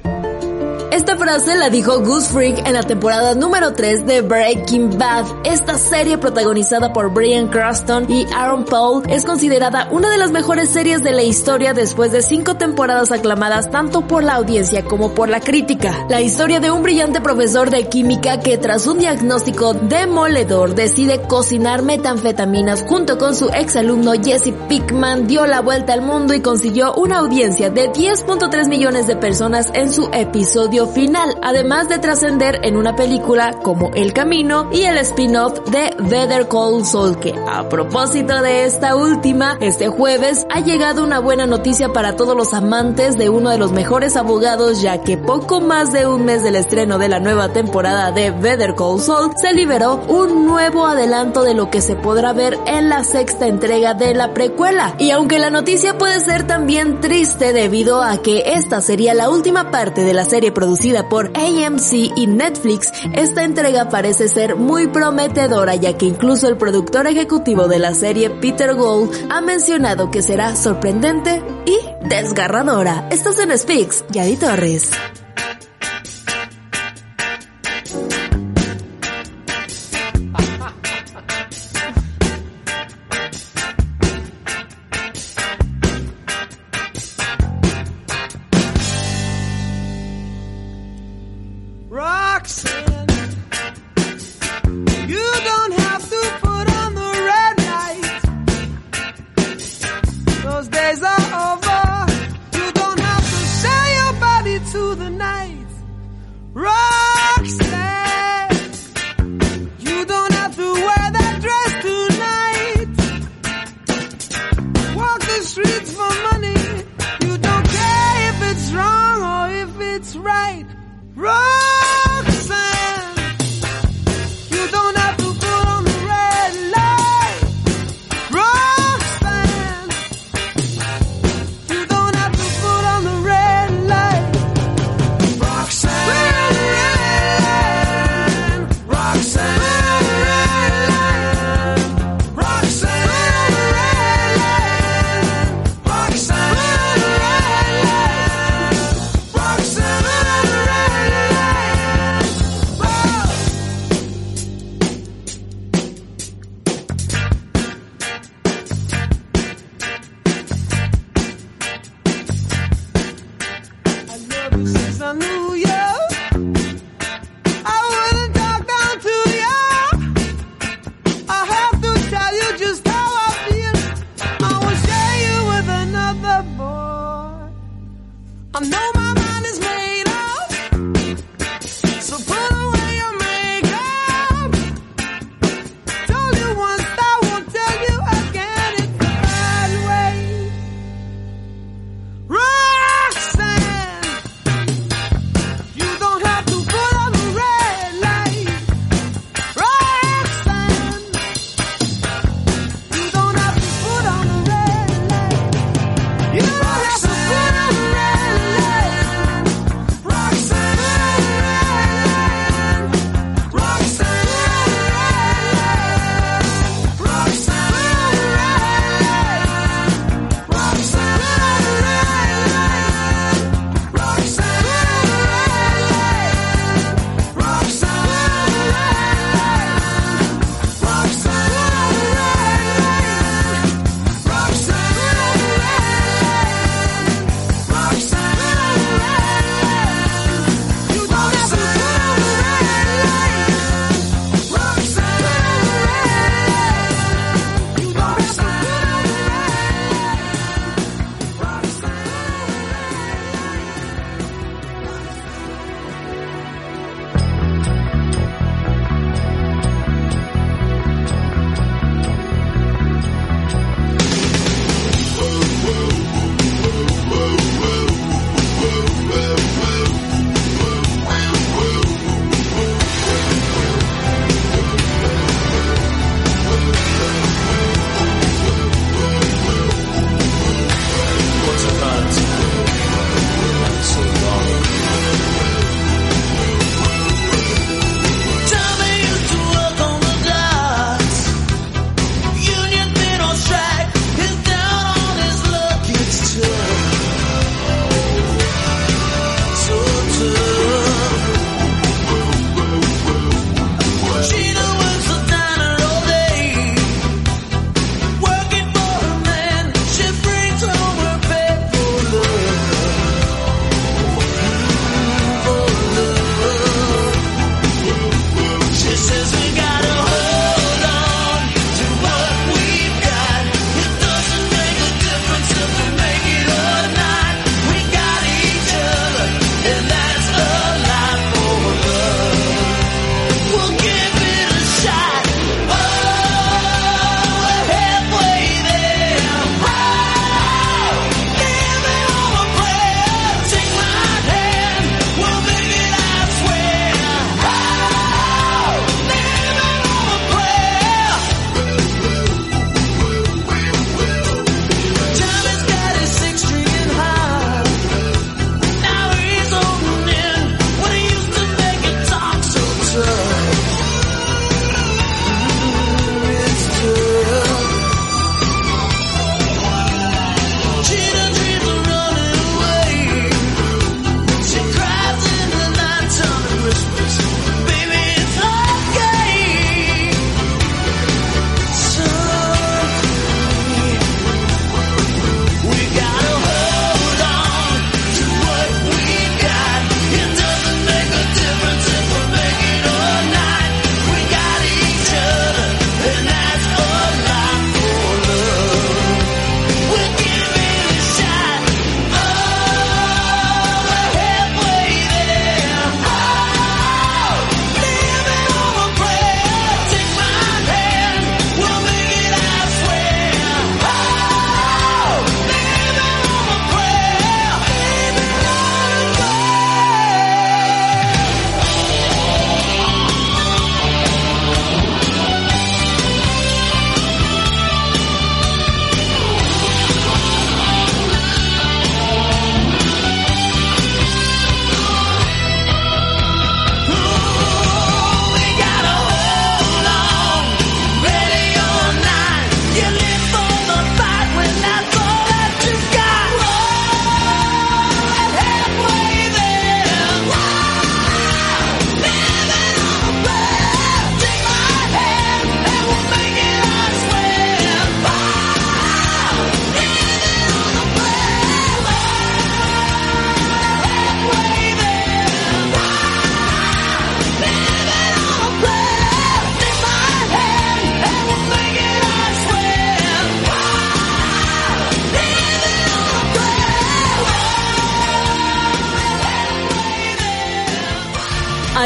Esta 0.93 1.17
frase 1.17 1.55
la 1.55 1.71
dijo 1.71 2.01
Goose 2.01 2.29
Freak 2.29 2.67
en 2.67 2.73
la 2.73 2.83
temporada 2.83 3.33
número 3.33 3.73
3 3.73 4.05
de 4.05 4.21
Breaking 4.21 4.95
Bad. 4.99 5.25
Esta 5.43 5.75
serie 5.79 6.19
protagonizada 6.19 6.93
por 6.93 7.11
Brian 7.11 7.47
Cranston 7.47 8.05
y 8.11 8.27
Aaron 8.31 8.63
Paul 8.63 9.01
es 9.09 9.25
considerada 9.25 9.87
una 9.89 10.11
de 10.11 10.19
las 10.19 10.29
mejores 10.29 10.69
series 10.69 11.01
de 11.01 11.11
la 11.11 11.23
historia 11.23 11.73
después 11.73 12.11
de 12.11 12.21
cinco 12.21 12.57
temporadas 12.57 13.11
aclamadas 13.11 13.71
tanto 13.71 14.05
por 14.05 14.23
la 14.23 14.35
audiencia 14.35 14.85
como 14.85 15.15
por 15.15 15.29
la 15.29 15.39
crítica. 15.39 16.05
La 16.09 16.21
historia 16.21 16.59
de 16.59 16.69
un 16.69 16.83
brillante 16.83 17.21
profesor 17.21 17.71
de 17.71 17.89
química 17.89 18.39
que 18.39 18.59
tras 18.59 18.85
un 18.85 18.99
diagnóstico 18.99 19.73
demoledor 19.73 20.75
decide 20.75 21.23
cocinar 21.23 21.81
metanfetaminas 21.81 22.83
junto 22.87 23.17
con 23.17 23.33
su 23.33 23.49
exalumno 23.49 24.11
Jesse 24.13 24.53
Pickman 24.69 25.25
dio 25.25 25.47
la 25.47 25.61
vuelta 25.61 25.93
al 25.93 26.03
mundo 26.03 26.35
y 26.35 26.41
consiguió 26.41 26.93
una 26.93 27.17
audiencia 27.17 27.71
de 27.71 27.91
10.3 27.91 28.69
millones 28.69 29.07
de 29.07 29.15
personas 29.15 29.71
en 29.73 29.91
su 29.91 30.07
episodio 30.13 30.82
final, 30.87 31.37
además 31.41 31.87
de 31.87 31.99
trascender 31.99 32.59
en 32.63 32.75
una 32.75 32.95
película 32.95 33.53
como 33.61 33.91
El 33.93 34.13
Camino 34.13 34.69
y 34.71 34.81
el 34.81 34.97
spin-off 34.97 35.59
de 35.69 35.95
Better 35.99 36.47
Call 36.47 36.85
Saul, 36.85 37.17
que 37.19 37.33
a 37.47 37.69
propósito 37.69 38.41
de 38.41 38.65
esta 38.65 38.95
última, 38.95 39.57
este 39.61 39.87
jueves 39.87 40.45
ha 40.49 40.59
llegado 40.59 41.03
una 41.03 41.19
buena 41.19 41.45
noticia 41.45 41.89
para 41.89 42.15
todos 42.15 42.35
los 42.35 42.53
amantes 42.53 43.17
de 43.17 43.29
uno 43.29 43.49
de 43.49 43.57
los 43.57 43.71
mejores 43.71 44.17
abogados, 44.17 44.81
ya 44.81 45.01
que 45.01 45.17
poco 45.17 45.61
más 45.61 45.93
de 45.93 46.05
un 46.05 46.25
mes 46.25 46.43
del 46.43 46.55
estreno 46.55 46.97
de 46.97 47.09
la 47.09 47.19
nueva 47.19 47.49
temporada 47.53 48.11
de 48.11 48.31
Better 48.31 48.75
Call 48.75 48.99
Saul, 48.99 49.31
se 49.39 49.53
liberó 49.53 50.01
un 50.07 50.45
nuevo 50.45 50.85
adelanto 50.85 51.43
de 51.43 51.53
lo 51.53 51.69
que 51.69 51.81
se 51.81 51.95
podrá 51.95 52.33
ver 52.33 52.57
en 52.65 52.89
la 52.89 53.03
sexta 53.03 53.47
entrega 53.47 53.93
de 53.93 54.13
la 54.13 54.33
precuela. 54.33 54.95
Y 54.99 55.11
aunque 55.11 55.39
la 55.39 55.49
noticia 55.49 55.97
puede 55.97 56.19
ser 56.19 56.45
también 56.45 56.99
triste 56.99 57.53
debido 57.53 58.03
a 58.03 58.21
que 58.21 58.53
esta 58.53 58.81
sería 58.81 59.13
la 59.13 59.29
última 59.29 59.71
parte 59.71 60.03
de 60.03 60.13
la 60.13 60.25
serie 60.25 60.51
producida 60.51 60.72
por 61.09 61.31
AMC 61.35 62.11
y 62.15 62.27
Netflix, 62.27 62.91
esta 63.13 63.43
entrega 63.43 63.89
parece 63.89 64.27
ser 64.27 64.55
muy 64.55 64.87
prometedora 64.87 65.75
ya 65.75 65.97
que 65.97 66.05
incluso 66.05 66.47
el 66.47 66.57
productor 66.57 67.07
ejecutivo 67.07 67.67
de 67.67 67.79
la 67.79 67.93
serie, 67.93 68.29
Peter 68.29 68.73
Gould, 68.75 69.11
ha 69.29 69.41
mencionado 69.41 70.11
que 70.11 70.21
será 70.21 70.55
sorprendente 70.55 71.41
y 71.65 72.07
desgarradora. 72.07 73.07
Estás 73.11 73.39
en 73.39 73.57
Speaks, 73.57 74.03
Yadi 74.11 74.35
Torres. 74.35 74.89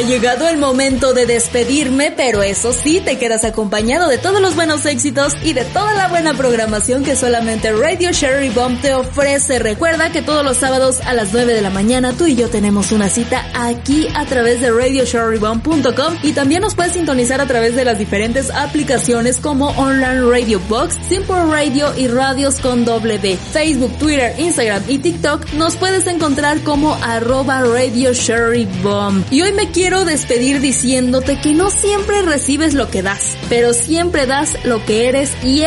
Llegado 0.07 0.47
el 0.47 0.57
momento 0.57 1.13
de 1.13 1.25
despedirme, 1.25 2.13
pero 2.15 2.41
eso 2.41 2.71
sí, 2.71 3.01
te 3.01 3.17
quedas 3.17 3.43
acompañado 3.43 4.07
de 4.07 4.17
todos 4.17 4.39
los 4.39 4.55
buenos 4.55 4.85
éxitos 4.85 5.34
y 5.43 5.51
de 5.51 5.65
toda 5.65 5.97
la 6.07 6.11
buena 6.11 6.34
programación 6.35 7.03
que 7.03 7.17
solamente 7.17 7.71
Radio 7.73 8.11
Sherry 8.13 8.49
Bomb 8.49 8.79
te 8.79 8.93
ofrece. 8.93 9.59
Recuerda 9.59 10.09
que 10.09 10.21
todos 10.21 10.45
los 10.45 10.55
sábados 10.55 11.01
a 11.01 11.13
las 11.13 11.34
9 11.34 11.53
de 11.53 11.61
la 11.61 11.69
mañana 11.69 12.13
tú 12.13 12.27
y 12.27 12.35
yo 12.35 12.49
tenemos 12.49 12.93
una 12.93 13.09
cita 13.09 13.45
aquí 13.53 14.07
a 14.15 14.25
través 14.25 14.61
de 14.61 14.71
radiosherrybomb.com 14.71 16.17
y 16.23 16.31
también 16.31 16.61
nos 16.61 16.75
puedes 16.75 16.93
sintonizar 16.93 17.41
a 17.41 17.45
través 17.45 17.75
de 17.75 17.84
las 17.84 17.97
diferentes 17.99 18.51
aplicaciones 18.51 19.39
como 19.39 19.69
Online 19.71 20.21
Radio 20.21 20.61
Box, 20.69 20.97
Simple 21.09 21.43
Radio 21.49 21.93
y 21.97 22.07
Radios 22.07 22.61
con 22.61 22.85
W. 22.85 23.38
Facebook, 23.51 23.97
Twitter, 23.97 24.34
Instagram 24.39 24.84
y 24.88 24.99
TikTok 24.99 25.53
nos 25.53 25.75
puedes 25.75 26.07
encontrar 26.07 26.61
como 26.61 26.93
arroba 27.03 27.63
Radio 27.63 28.13
Sherry 28.13 28.65
Bomb. 28.81 29.25
Y 29.29 29.41
hoy 29.41 29.51
me 29.51 29.71
quiero 29.71 30.05
despedir 30.05 30.61
diciéndote 30.61 31.41
que 31.41 31.53
no 31.53 31.69
siempre 31.69 32.21
recibes 32.21 32.75
lo 32.75 32.89
que 32.89 33.01
das, 33.01 33.35
pero 33.49 33.73
siempre 33.73 34.25
das 34.25 34.57
lo 34.63 34.85
que 34.85 35.09
eres 35.09 35.31
y 35.43 35.63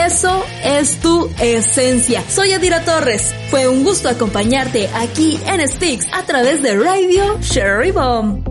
es 0.64 0.98
tu 1.00 1.30
esencia. 1.40 2.22
Soy 2.28 2.52
Adira 2.52 2.84
Torres. 2.84 3.34
Fue 3.50 3.68
un 3.68 3.84
gusto 3.84 4.08
acompañarte 4.08 4.88
aquí 4.94 5.38
en 5.46 5.66
Sticks 5.66 6.06
a 6.12 6.24
través 6.24 6.62
de 6.62 6.76
Radio 6.76 7.38
Sherry 7.40 7.90
Bomb. 7.90 8.46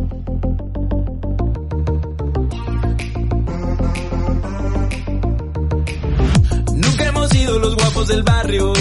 Nunca 6.73 7.06
hemos 7.06 7.30
sido 7.30 7.60
los 7.60 7.76
guapos 7.76 8.07
del 8.07 8.23
barrio. 8.23 8.73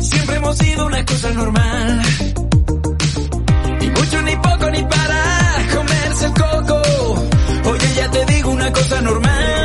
Siempre 0.00 0.36
hemos 0.36 0.58
sido 0.58 0.86
una 0.86 1.04
cosa 1.04 1.30
normal. 1.30 2.02
Ni 3.80 3.90
mucho, 3.90 4.22
ni 4.22 4.36
poco, 4.36 4.70
ni 4.70 4.82
para 4.84 5.66
comerse 5.74 6.26
el 6.26 6.32
coco. 6.32 6.82
Oye, 7.70 7.94
ya 7.96 8.10
te 8.10 8.24
digo 8.26 8.50
una 8.50 8.72
cosa 8.72 9.00
normal. 9.00 9.63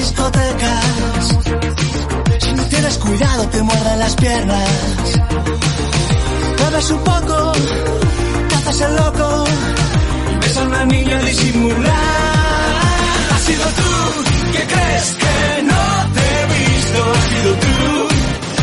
Discotecas. 0.00 0.84
Si 2.38 2.52
no 2.54 2.62
tienes 2.64 2.98
cuidado 2.98 3.48
te 3.48 3.62
muerden 3.62 3.98
las 3.98 4.14
piernas. 4.16 4.68
Bebes 6.58 6.90
un 6.90 7.00
poco, 7.12 7.52
te 8.48 8.54
haces 8.56 8.80
el 8.80 8.96
loco. 8.96 9.44
Ves 10.40 10.56
a 10.56 10.62
una 10.62 10.84
niña 10.86 11.18
disimular. 11.20 11.94
Has 13.34 13.42
sido 13.48 13.64
tú, 13.80 13.92
que 14.54 14.62
crees 14.72 15.06
que 15.22 15.62
no 15.70 15.82
te 16.14 16.22
he 16.32 16.44
visto. 16.58 16.98
Has 17.18 17.26
sido 17.32 17.52
tú, 17.64 17.78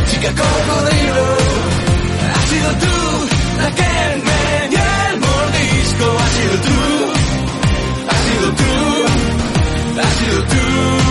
chica 0.09 0.29
cocodrilo. 0.41 1.27
Has 2.35 2.45
sido 2.51 2.69
tú, 2.83 2.95
la 3.61 3.69
que 3.79 3.91
me 4.27 4.41
dio 4.71 4.85
el 5.09 5.15
mordisco. 5.25 6.05
Has 6.23 6.31
sido 6.37 6.55
tú, 6.67 6.79
has 8.11 8.19
sido 8.27 8.47
tú, 8.61 8.71
has 10.01 10.13
sido 10.19 10.39
tú. 10.53 11.06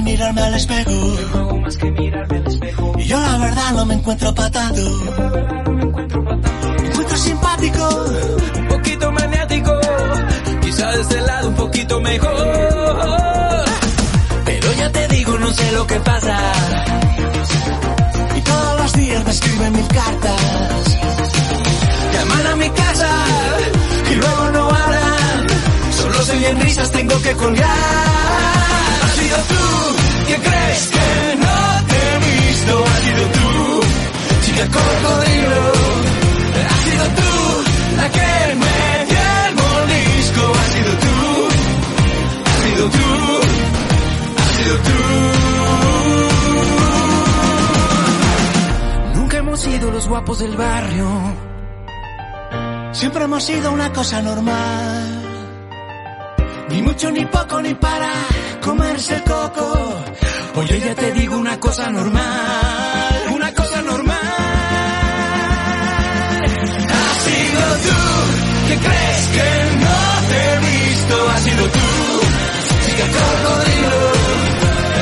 No 0.00 1.38
hago 1.38 1.56
más 1.58 1.76
que 1.76 1.90
mirarme 1.90 2.36
al 2.38 2.46
espejo. 2.46 2.92
Y 2.98 3.04
yo 3.04 3.20
la 3.20 3.38
verdad 3.38 3.72
no 3.72 3.86
me 3.86 3.94
encuentro 3.94 4.34
patado. 4.34 4.90
Me 6.80 6.88
encuentro 6.88 7.16
simpático. 7.16 8.04
un 8.58 8.68
poquito 8.68 9.12
maniático, 9.12 9.80
quizá 10.62 10.90
de 10.92 11.00
este 11.02 11.20
lado 11.20 11.48
un 11.48 11.54
poquito 11.54 12.00
mejor. 12.00 13.64
Pero 14.44 14.72
ya 14.72 14.90
te 14.90 15.08
digo, 15.08 15.38
no 15.38 15.52
sé 15.52 15.72
lo 15.72 15.86
que 15.86 16.00
pasa. 16.00 16.38
Y 18.36 18.40
todos 18.40 18.80
los 18.80 18.92
días 18.94 19.24
me 19.24 19.30
escriben 19.30 19.72
mil 19.72 19.88
cartas. 19.88 20.98
Llaman 22.12 22.46
a 22.46 22.56
mi 22.56 22.70
casa 22.70 23.10
y 24.10 24.14
luego 24.14 24.50
no 24.52 24.68
hablan. 24.68 25.46
Solo 25.96 26.22
se 26.22 26.32
oyen 26.32 26.60
risas, 26.60 26.90
tengo 26.90 27.20
que 27.22 27.32
colgar. 27.32 29.01
Sido 29.22 29.36
tú, 29.36 29.64
que 30.26 30.34
crees 30.34 30.82
que 30.94 31.36
no 31.44 31.56
te 31.90 31.96
he 31.96 32.14
visto. 32.26 32.72
Has 32.84 33.00
sido 33.06 33.24
tú, 33.38 33.50
chica 34.44 34.64
cocodrilo. 34.66 35.64
Has 36.72 36.80
sido 36.86 37.04
tú, 37.20 37.32
la 37.98 38.06
que 38.16 38.30
me 38.62 38.78
dio 39.10 39.24
el 39.46 39.52
mordisco. 39.60 40.42
Has 40.60 40.68
sido 40.74 40.92
tú, 41.04 41.16
has 42.50 42.56
sido 42.64 42.84
tú, 42.98 43.08
has 44.42 44.50
sido 44.56 44.74
tú. 44.88 44.98
Nunca 49.14 49.34
hemos 49.38 49.58
sido 49.60 49.90
los 49.92 50.08
guapos 50.08 50.38
del 50.40 50.56
barrio. 50.56 51.08
Siempre 52.90 53.22
hemos 53.24 53.44
sido 53.44 53.70
una 53.70 53.92
cosa 53.92 54.20
normal. 54.20 55.22
Ni 56.70 56.82
mucho, 56.82 57.10
ni 57.12 57.24
poco, 57.26 57.60
ni 57.62 57.74
para 57.74 58.31
comerse 58.62 59.14
el 59.16 59.22
coco. 59.24 60.04
Oye, 60.54 60.80
ya 60.80 60.94
te 60.94 61.12
digo 61.12 61.36
una 61.36 61.58
cosa 61.58 61.90
normal, 61.90 63.22
una 63.34 63.52
cosa 63.52 63.82
normal. 63.82 64.18
Has 66.98 67.16
sido 67.26 67.62
tú, 67.86 67.98
que 68.68 68.76
crees 68.86 69.24
que 69.36 69.48
no 69.84 69.98
te 70.28 70.38
he 70.44 70.56
visto. 70.70 71.14
Has 71.30 71.42
sido 71.42 71.64
tú, 71.76 71.88
chica 72.86 73.06
cocodrilo. 73.16 74.02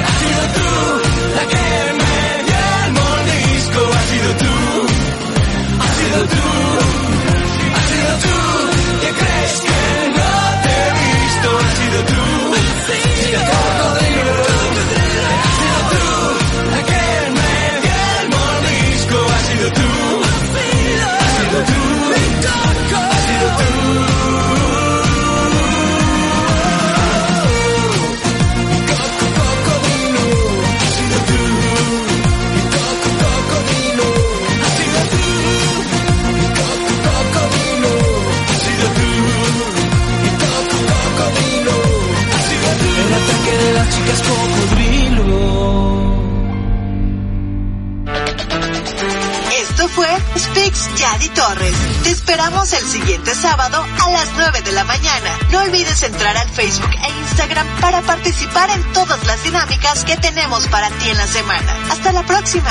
Has 0.08 0.16
sido 0.22 0.42
tú, 0.56 0.70
la 1.36 1.44
que 1.52 1.64
me 2.00 2.16
dio 2.48 2.62
el 2.84 2.92
mordisco. 2.98 3.80
Has 3.98 4.06
sido 4.12 4.30
tú, 4.42 4.54
has 5.82 5.92
sido 5.98 6.18
tú, 6.34 6.89
Esto 49.52 49.88
fue 49.88 50.08
Speaks 50.36 50.94
Yadi 50.96 51.28
Torres. 51.28 51.74
Te 52.02 52.10
esperamos 52.10 52.72
el 52.72 52.84
siguiente 52.86 53.34
sábado 53.34 53.82
a 53.82 54.10
las 54.10 54.28
9 54.36 54.62
de 54.62 54.72
la 54.72 54.82
mañana. 54.84 55.38
No 55.50 55.60
olvides 55.60 56.02
entrar 56.02 56.36
al 56.36 56.48
Facebook 56.50 56.90
e 56.90 57.20
Instagram 57.20 57.66
para 57.80 58.02
participar 58.02 58.68
en 58.70 58.82
todas 58.92 59.24
las 59.26 59.42
dinámicas 59.44 60.04
que 60.04 60.16
tenemos 60.16 60.66
para 60.66 60.90
ti 60.90 61.10
en 61.10 61.18
la 61.18 61.26
semana. 61.26 61.76
Hasta 61.90 62.12
la 62.12 62.24
próxima. 62.24 62.70